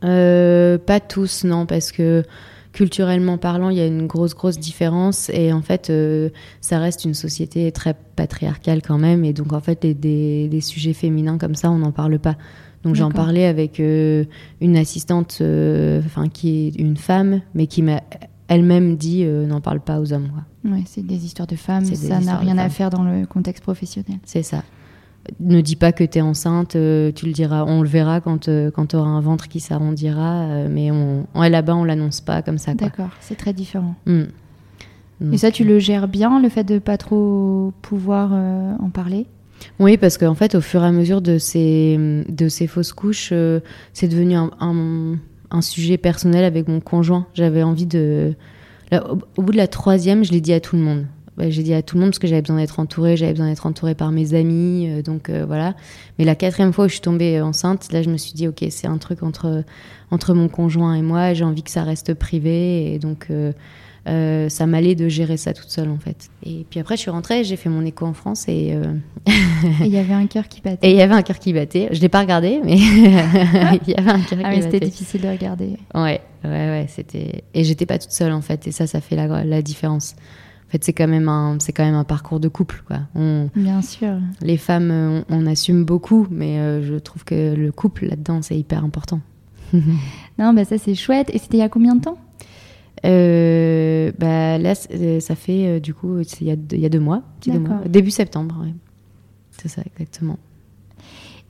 [0.01, 2.23] Pas tous, non, parce que
[2.71, 5.29] culturellement parlant, il y a une grosse, grosse différence.
[5.31, 5.91] Et en fait,
[6.61, 9.25] ça reste une société très patriarcale quand même.
[9.25, 12.35] Et donc, en fait, des, des sujets féminins comme ça, on n'en parle pas.
[12.83, 14.23] Donc j'en parlais avec euh,
[14.61, 18.01] une assistante, euh, enfin qui est une femme, mais qui m'a
[18.47, 20.29] elle-même dit euh, n'en parle pas aux hommes.
[20.63, 24.19] Ouais, c'est des histoires de femmes, ça n'a rien à faire dans le contexte professionnel.
[24.23, 24.63] C'est ça.
[25.39, 28.85] Ne dis pas que tu es enceinte, tu le diras, on le verra quand, quand
[28.87, 32.73] tu auras un ventre qui s'arrondira, mais on, là-bas on l'annonce pas comme ça.
[32.73, 33.95] D'accord, c'est très différent.
[34.05, 34.23] Hmm.
[35.31, 39.27] Et ça, tu le gères bien, le fait de pas trop pouvoir en parler?
[39.79, 43.29] Oui, parce qu'en fait, au fur et à mesure de ces, de ces fausses couches,
[43.31, 43.59] euh,
[43.93, 44.51] c'est devenu un,
[45.51, 47.27] un, sujet personnel avec mon conjoint.
[47.33, 48.33] J'avais envie de.
[48.91, 51.05] au, bout de la troisième, je l'ai dit à tout le monde.
[51.39, 53.47] Bah, j'ai dit à tout le monde parce que j'avais besoin d'être entourée, j'avais besoin
[53.47, 55.73] d'être entourée par mes amis, euh, donc euh, voilà.
[56.17, 58.65] Mais la quatrième fois où je suis tombée enceinte, là je me suis dit ok
[58.69, 59.63] c'est un truc entre
[60.11, 64.65] entre mon conjoint et moi, j'ai envie que ça reste privé et donc euh, ça
[64.65, 66.29] m'allait de gérer ça toute seule en fait.
[66.43, 68.75] Et puis après je suis rentrée, j'ai fait mon écho en France et
[69.79, 70.87] il y avait un cœur qui battait.
[70.89, 71.87] Et il y avait un cœur qui battait.
[71.93, 75.21] Je l'ai pas regardé mais il y avait un cœur ah, qui mais C'était difficile
[75.21, 75.77] de regarder.
[75.95, 79.15] Ouais ouais ouais c'était et j'étais pas toute seule en fait et ça ça fait
[79.15, 80.15] la, la différence.
[80.69, 82.99] En fait, c'est quand même un, c'est quand même un parcours de couple, quoi.
[83.55, 84.19] Bien sûr.
[84.43, 88.83] Les femmes, on, assume beaucoup, mais euh, je trouve que le couple là-dedans, c'est hyper
[88.83, 89.19] important.
[89.73, 91.31] non, bah ça c'est chouette.
[91.33, 92.19] Et c'était il y a combien de temps?
[93.03, 96.99] Euh, bah là, euh, ça fait du coup, il y, a, il y a deux
[96.99, 97.23] mois,
[97.87, 98.63] début septembre.
[99.49, 100.37] C'est ça, exactement.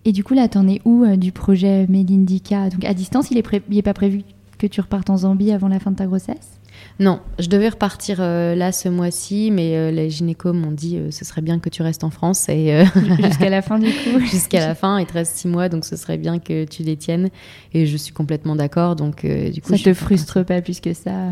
[0.06, 3.46] Et du coup, là, t'en es où du projet Melindika Donc à distance, il est,
[3.70, 4.22] il est pas prévu
[4.58, 6.59] que tu repartes en Zambie avant la fin de ta grossesse?
[7.00, 11.12] Non, je devais repartir euh, là ce mois-ci, mais euh, les gynécos m'ont dit euh,
[11.12, 12.50] ce serait bien que tu restes en France.
[12.50, 12.84] et
[13.24, 15.96] Jusqu'à la fin du coup Jusqu'à la fin, il te reste six mois, donc ce
[15.96, 17.30] serait bien que tu les tiennes.
[17.74, 18.98] Et je suis complètement d'accord.
[18.98, 21.30] Donc, du coup, ça te frustre pas plus que ça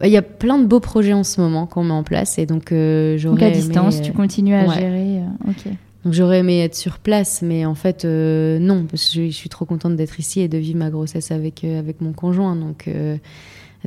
[0.00, 2.36] bah, il y a plein de beaux projets en ce moment qu'on met en place
[2.40, 5.20] et donc j'aurais donc à distance, tu continues à gérer.
[5.46, 5.72] ok.
[6.04, 9.64] Donc j'aurais aimé être sur place, mais en fait non, parce que je, suis trop
[9.64, 12.56] contente d'être ici et de vivre ma grossesse avec avec mon conjoint.
[12.56, 12.88] Donc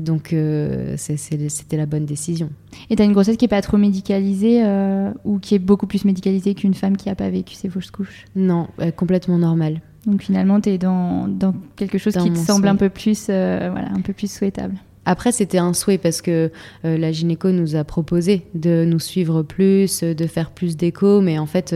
[0.02, 2.50] donc euh, c'était la bonne décision.
[2.90, 5.88] Et tu as une grossesse qui n'est pas trop médicalisée euh, ou qui est beaucoup
[5.88, 8.26] plus médicalisée qu'une femme qui n'a pas vécu ses fausses couches?
[8.36, 9.82] Non, complètement normale.
[10.06, 13.70] Donc finalement, tu es dans, dans, quelque chose qui te semble un peu, plus, euh,
[13.72, 14.76] voilà, un peu plus souhaitable.
[15.06, 16.52] Après, c'était un souhait parce que
[16.84, 21.46] la gynéco nous a proposé de nous suivre plus, de faire plus d'écho, mais en
[21.46, 21.74] fait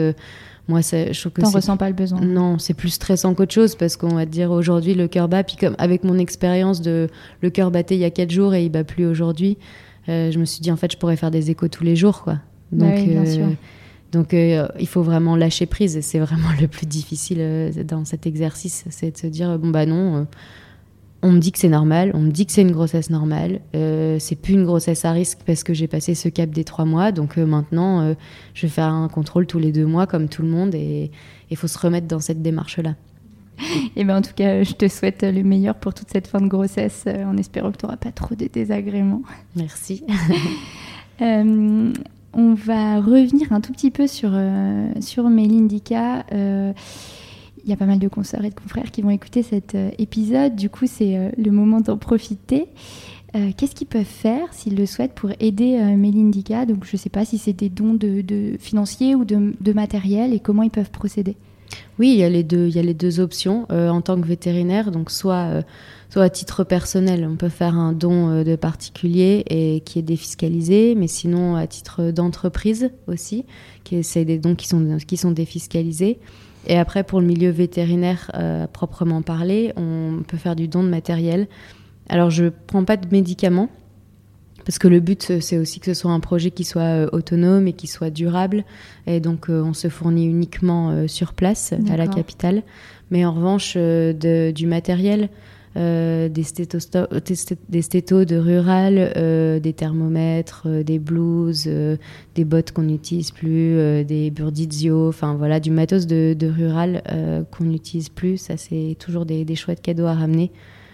[0.67, 2.21] moi, je trouve que T'en ressens pas le besoin.
[2.21, 5.43] Non, c'est plus stressant qu'autre chose parce qu'on va te dire aujourd'hui le cœur bat,
[5.43, 7.09] puis comme avec mon expérience de
[7.41, 9.57] le cœur battait il y a quatre jours et il bat plus aujourd'hui,
[10.09, 12.23] euh, je me suis dit en fait je pourrais faire des échos tous les jours,
[12.23, 12.39] quoi.
[12.71, 13.45] Donc, bien sûr.
[13.45, 13.53] Euh,
[14.11, 18.25] donc euh, il faut vraiment lâcher prise et c'est vraiment le plus difficile dans cet
[18.25, 20.27] exercice, c'est de se dire bon bah non
[21.23, 23.61] on me dit que c'est normal, on me dit que c'est une grossesse normale.
[23.75, 26.85] Euh, c'est plus une grossesse à risque parce que j'ai passé ce cap des trois
[26.85, 27.11] mois.
[27.11, 28.13] Donc euh, maintenant, euh,
[28.53, 31.11] je vais faire un contrôle tous les deux mois comme tout le monde et
[31.49, 32.95] il faut se remettre dans cette démarche-là.
[33.59, 36.41] Et eh ben en tout cas, je te souhaite le meilleur pour toute cette fin
[36.41, 39.21] de grossesse en espérant que tu n'auras pas trop de désagréments.
[39.55, 40.03] Merci.
[41.19, 44.31] on va revenir un tout petit peu sur,
[45.01, 46.25] sur Mélindika
[47.63, 49.91] il y a pas mal de consoeurs et de confrères qui vont écouter cet euh,
[49.97, 50.55] épisode.
[50.55, 52.67] Du coup, c'est euh, le moment d'en profiter.
[53.35, 57.09] Euh, qu'est-ce qu'ils peuvent faire s'ils le souhaitent pour aider Melindika Donc, je ne sais
[57.09, 61.37] pas si c'est des dons de, financiers ou de, matériel et comment ils peuvent procéder.
[61.97, 64.27] Oui, il y a les deux, il y a les deux options en tant que
[64.27, 64.91] vétérinaire.
[64.91, 65.63] Donc, soit,
[66.09, 70.95] soit à titre personnel, on peut faire un don de particulier et qui est défiscalisé,
[70.95, 73.45] mais sinon à titre d'entreprise aussi,
[74.01, 76.19] c'est des dons qui sont, qui sont défiscalisés.
[76.67, 80.89] Et après, pour le milieu vétérinaire euh, proprement parlé, on peut faire du don de
[80.89, 81.47] matériel.
[82.09, 83.69] Alors, je ne prends pas de médicaments,
[84.65, 87.67] parce que le but, c'est aussi que ce soit un projet qui soit euh, autonome
[87.67, 88.63] et qui soit durable.
[89.07, 92.63] Et donc, euh, on se fournit uniquement sur place, à la capitale.
[93.09, 95.29] Mais en revanche, de, du matériel,
[95.77, 96.43] euh, des,
[97.69, 101.69] des stétos de rural, euh, des thermomètres, euh, des blouses,
[102.35, 107.03] des bottes qu'on n'utilise plus, des burdizio, enfin voilà, du matos de, rural
[107.51, 108.37] qu'on n'utilise plus.
[108.37, 110.51] Ça, c'est toujours des, chouettes cadeaux à ramener.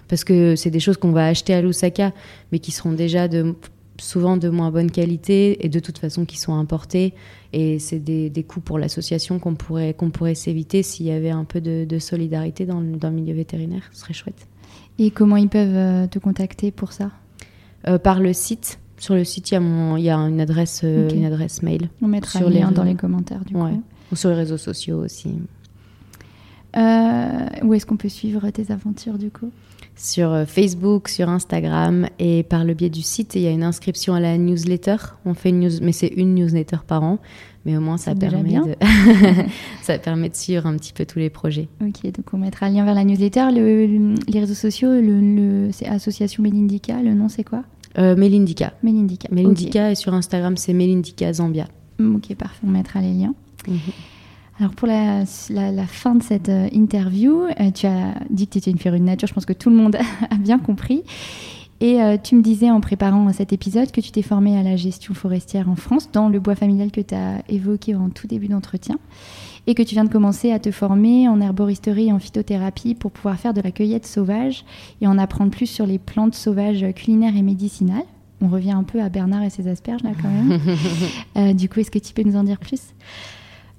[0.08, 2.14] Parce que c'est des choses qu'on va acheter à Lusaka,
[2.52, 3.28] mais qui seront déjà
[4.00, 7.14] souvent de moins bonne qualité et de toute façon qui sont importées.
[7.52, 12.00] Et c'est des, coûts pour l'association qu'on pourrait, s'éviter s'il y avait un peu de,
[12.00, 13.90] solidarité dans, dans le milieu vétérinaire.
[13.92, 14.48] Ce serait chouette.
[15.00, 17.12] Et comment ils peuvent euh, te contacter pour ça?
[17.88, 18.80] Euh, Par le site.
[18.98, 21.62] Sur le site, il y a, mon, il y a une, adresse, euh, une adresse
[21.62, 21.90] mail.
[22.02, 23.84] On mettra le lien dans les commentaires du coup.
[24.12, 25.36] Ou sur les réseaux sociaux aussi.
[26.76, 29.52] où est-ce qu'on peut suivre tes aventures du coup?
[29.98, 34.14] Sur Facebook, sur Instagram et par le biais du site, il y a une inscription
[34.14, 34.98] à la newsletter.
[35.26, 37.20] On fait une news, mais c'est une newsletter par an
[37.68, 38.76] mais au moins ça permet, de...
[39.82, 41.68] ça permet de suivre un petit peu tous les projets.
[41.82, 43.50] Ok, donc on mettra le lien vers la newsletter.
[43.52, 47.64] les réseaux sociaux, le, c'est Association Melindika, le nom c'est quoi?
[47.98, 48.74] Euh, Melindika.
[48.84, 49.28] Melindika.
[49.32, 51.68] Melindika et sur Instagram c'est Melindika Zambia.
[52.00, 53.36] Mm, ok, parfait, on mettra les liens.
[53.68, 53.78] Mhm.
[54.60, 58.58] Alors pour la, la, fin de cette euh, interview, euh, tu as dit que tu
[58.58, 59.96] étais une férue de nature, je pense que tout le monde
[60.32, 61.04] a bien compris.
[61.80, 64.76] Et euh, tu me disais en préparant cet épisode que tu t'es formée à la
[64.76, 68.48] gestion forestière en France, dans le bois familial que tu as évoqué en tout début
[68.48, 68.98] d'entretien,
[69.68, 73.12] et que tu viens de commencer à te former en herboristerie et en phytothérapie pour
[73.12, 74.66] pouvoir faire de la cueillette sauvage
[75.02, 78.06] et en apprendre plus sur les plantes sauvages culinaires et médicinales.
[78.42, 81.54] on revient un peu à Bernard et ses asperges là quand même.
[81.56, 82.82] du coup, est-ce que tu peux nous en dire plus?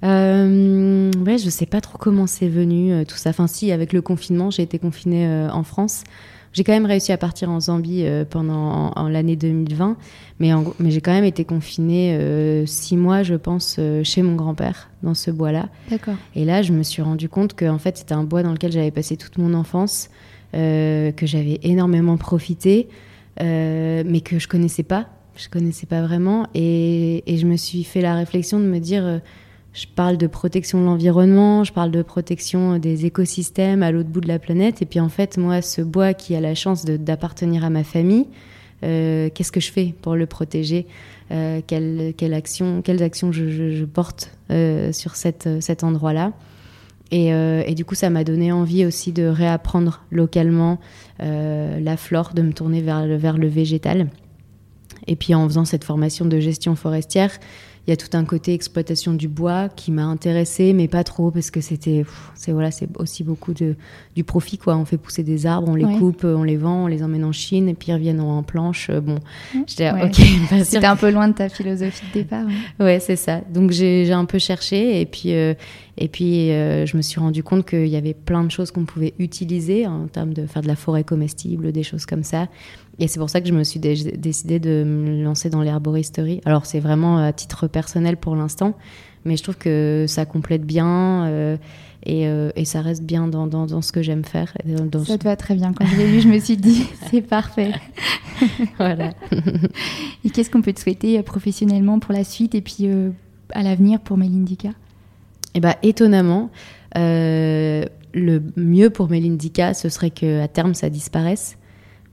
[0.03, 3.31] Euh, ouais, je sais pas trop comment c'est venu tout ça.
[3.31, 6.03] Enfin, si, avec le confinement, j'ai été confinée en France.
[6.53, 9.97] J'ai quand même réussi à partir en Zambie euh, pendant en, l'année 2020,
[10.39, 14.35] mais, mais j'ai quand même été confinée euh, six mois, je pense, euh, chez mon
[14.35, 15.69] grand-père, dans ce bois-là.
[15.89, 16.15] D'accord.
[16.35, 18.71] Et là, je me suis rendu compte que en fait, c'était un bois dans lequel
[18.71, 20.09] j'avais passé toute mon enfance,
[20.51, 22.89] que j'avais énormément profité,
[23.39, 25.05] mais que je connaissais pas.
[25.35, 29.21] Je connaissais pas vraiment, et, et, je me suis fait la réflexion de me dire
[29.73, 34.21] je parle de protection de l'environnement, je parle de protection des écosystèmes à l'autre bout
[34.21, 34.81] de la planète.
[34.81, 38.25] Et puis en fait, moi, ce bois qui a la chance d'appartenir à ma famille,
[38.83, 40.87] euh, qu'est-ce que je fais pour le protéger
[41.31, 42.81] euh, quelle, Quelles actions
[43.31, 46.33] je, porte euh, sur cet endroit-là
[47.11, 50.79] et, du coup, ça m'a donné envie aussi de réapprendre localement
[51.17, 54.09] la flore, de me tourner vers le végétal.
[55.07, 57.31] Et puis en faisant cette formation de gestion forestière,
[57.87, 61.31] il y a tout un côté exploitation du bois qui m'a intéressée, mais pas trop
[61.31, 62.05] parce que c'était,
[62.35, 63.75] c'est voilà, c'est aussi beaucoup de
[64.15, 64.77] du profit quoi.
[64.77, 67.31] On fait pousser des arbres, on les coupe, on les vend, on les emmène en
[67.31, 68.91] Chine et puis ils reviennent en planche.
[68.91, 69.19] Bon,
[69.65, 70.21] j'étais ok.
[70.63, 72.45] C'était un peu loin de ta philosophie de départ.
[72.79, 73.41] Ouais, c'est ça.
[73.51, 75.53] Donc j'ai un peu cherché et puis euh,
[75.97, 78.85] et puis euh, je me suis rendu compte qu'il y avait plein de choses qu'on
[78.85, 82.47] pouvait utiliser en termes de faire de la forêt comestible, des choses comme ça.
[82.99, 86.41] Et c'est pour ça que je me suis décidée de me lancer dans l'herboristerie.
[86.45, 88.75] Alors c'est vraiment à titre personnel pour l'instant,
[89.23, 91.57] mais je trouve que ça complète bien euh,
[92.05, 94.53] et, euh, et, ça reste bien dans, dans, dans ce que j'aime faire.
[94.65, 95.73] Dans ça te va très bien.
[95.73, 97.71] Quand je l'ai lu, je me suis dit, c'est parfait.
[98.77, 99.13] voilà.
[100.25, 102.89] et qu'est-ce qu'on peut te souhaiter euh, professionnellement pour la suite et puis
[103.51, 104.69] à l'avenir pour Melindika?
[105.55, 106.51] Eh bien, étonnamment,
[106.95, 107.87] le
[108.57, 111.58] mieux pour Melindika, ce serait qu'à terme, ça disparaisse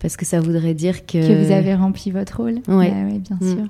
[0.06, 1.18] parce que ça voudrait dire que...
[1.18, 2.60] Que vous avez rempli votre rôle.
[2.68, 3.56] Oui, ouais, bien mm.
[3.56, 3.68] sûr.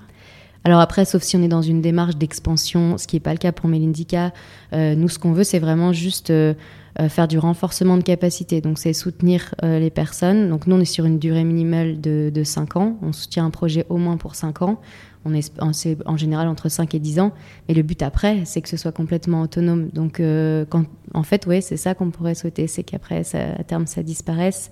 [0.64, 3.39] Alors après, sauf si on est dans une démarche d'expansion, ce qui n'est pas le
[3.39, 4.34] cas pour Melindika,
[4.74, 6.53] euh, nous, ce qu'on veut, c'est vraiment juste euh,
[7.01, 8.61] euh, faire du renforcement de capacité.
[8.61, 10.51] Donc, c'est soutenir les personnes.
[10.51, 12.99] Donc, nous, on est sur une durée minimale de, de 5 ans.
[13.01, 14.78] On soutient un projet au moins pour 5 ans.
[15.24, 17.32] On est, c'est en général entre 5 et 10 ans.
[17.66, 19.89] Mais le but après, c'est que ce soit complètement autonome.
[19.95, 20.20] Donc,
[20.68, 20.84] quand,
[21.14, 22.66] en fait, oui, c'est ça qu'on pourrait souhaiter.
[22.66, 24.68] C'est qu'après, à terme, ça disparaisse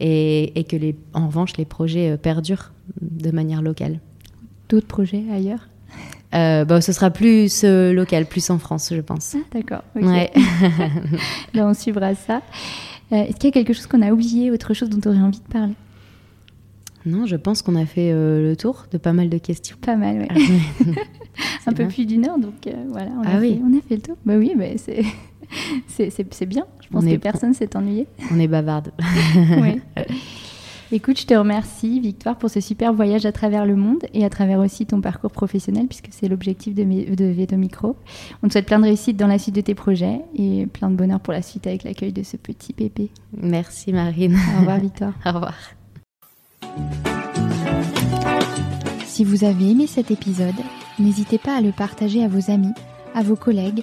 [0.00, 4.00] et, que, les, en revanche, les projets euh, perdurent de manière locale.
[4.68, 5.68] D'autres projets ailleurs?
[6.34, 9.36] Euh, bah, ce sera plus euh, local, plus en France, je pense.
[9.36, 9.82] Ah, d'accord.
[9.94, 10.30] Ouais.
[11.54, 12.42] Là, on suivra ça.
[13.10, 15.38] Est-ce qu'il y a quelque chose qu'on a oublié, autre chose dont tu aurais envie
[15.38, 15.74] de parler?
[17.06, 19.76] Non, je pense qu'on a fait le tour de pas mal de questions.
[19.80, 20.44] Pas mal, oui.
[20.84, 21.00] Ah,
[21.70, 24.02] Un peu plus d'une heure, donc voilà, on, ah a fait, on a fait le
[24.02, 24.16] tour.
[24.24, 25.04] Bah oui, mais c'est
[25.88, 26.66] c'est bien.
[26.80, 28.06] Je pense que personne s'est ennuyé.
[28.32, 28.92] On est bavarde.
[29.60, 29.80] oui.
[30.92, 34.30] Écoute, je te remercie, Victoire, pour ce super voyage à travers le monde et à
[34.30, 37.96] travers aussi ton parcours professionnel, puisque c'est l'objectif de, de Veto Micro.
[38.44, 40.94] On te souhaite plein de réussite dans la suite de tes projets et plein de
[40.94, 43.10] bonheur pour la suite avec l'accueil de ce petit bébé.
[43.36, 44.38] Merci, Marine.
[44.56, 45.14] Au revoir, Victoire.
[45.26, 45.54] Au revoir.
[49.06, 50.54] Si vous avez aimé cet épisode,
[51.00, 52.74] n'hésitez pas à le partager à vos amis,
[53.14, 53.82] à vos collègues,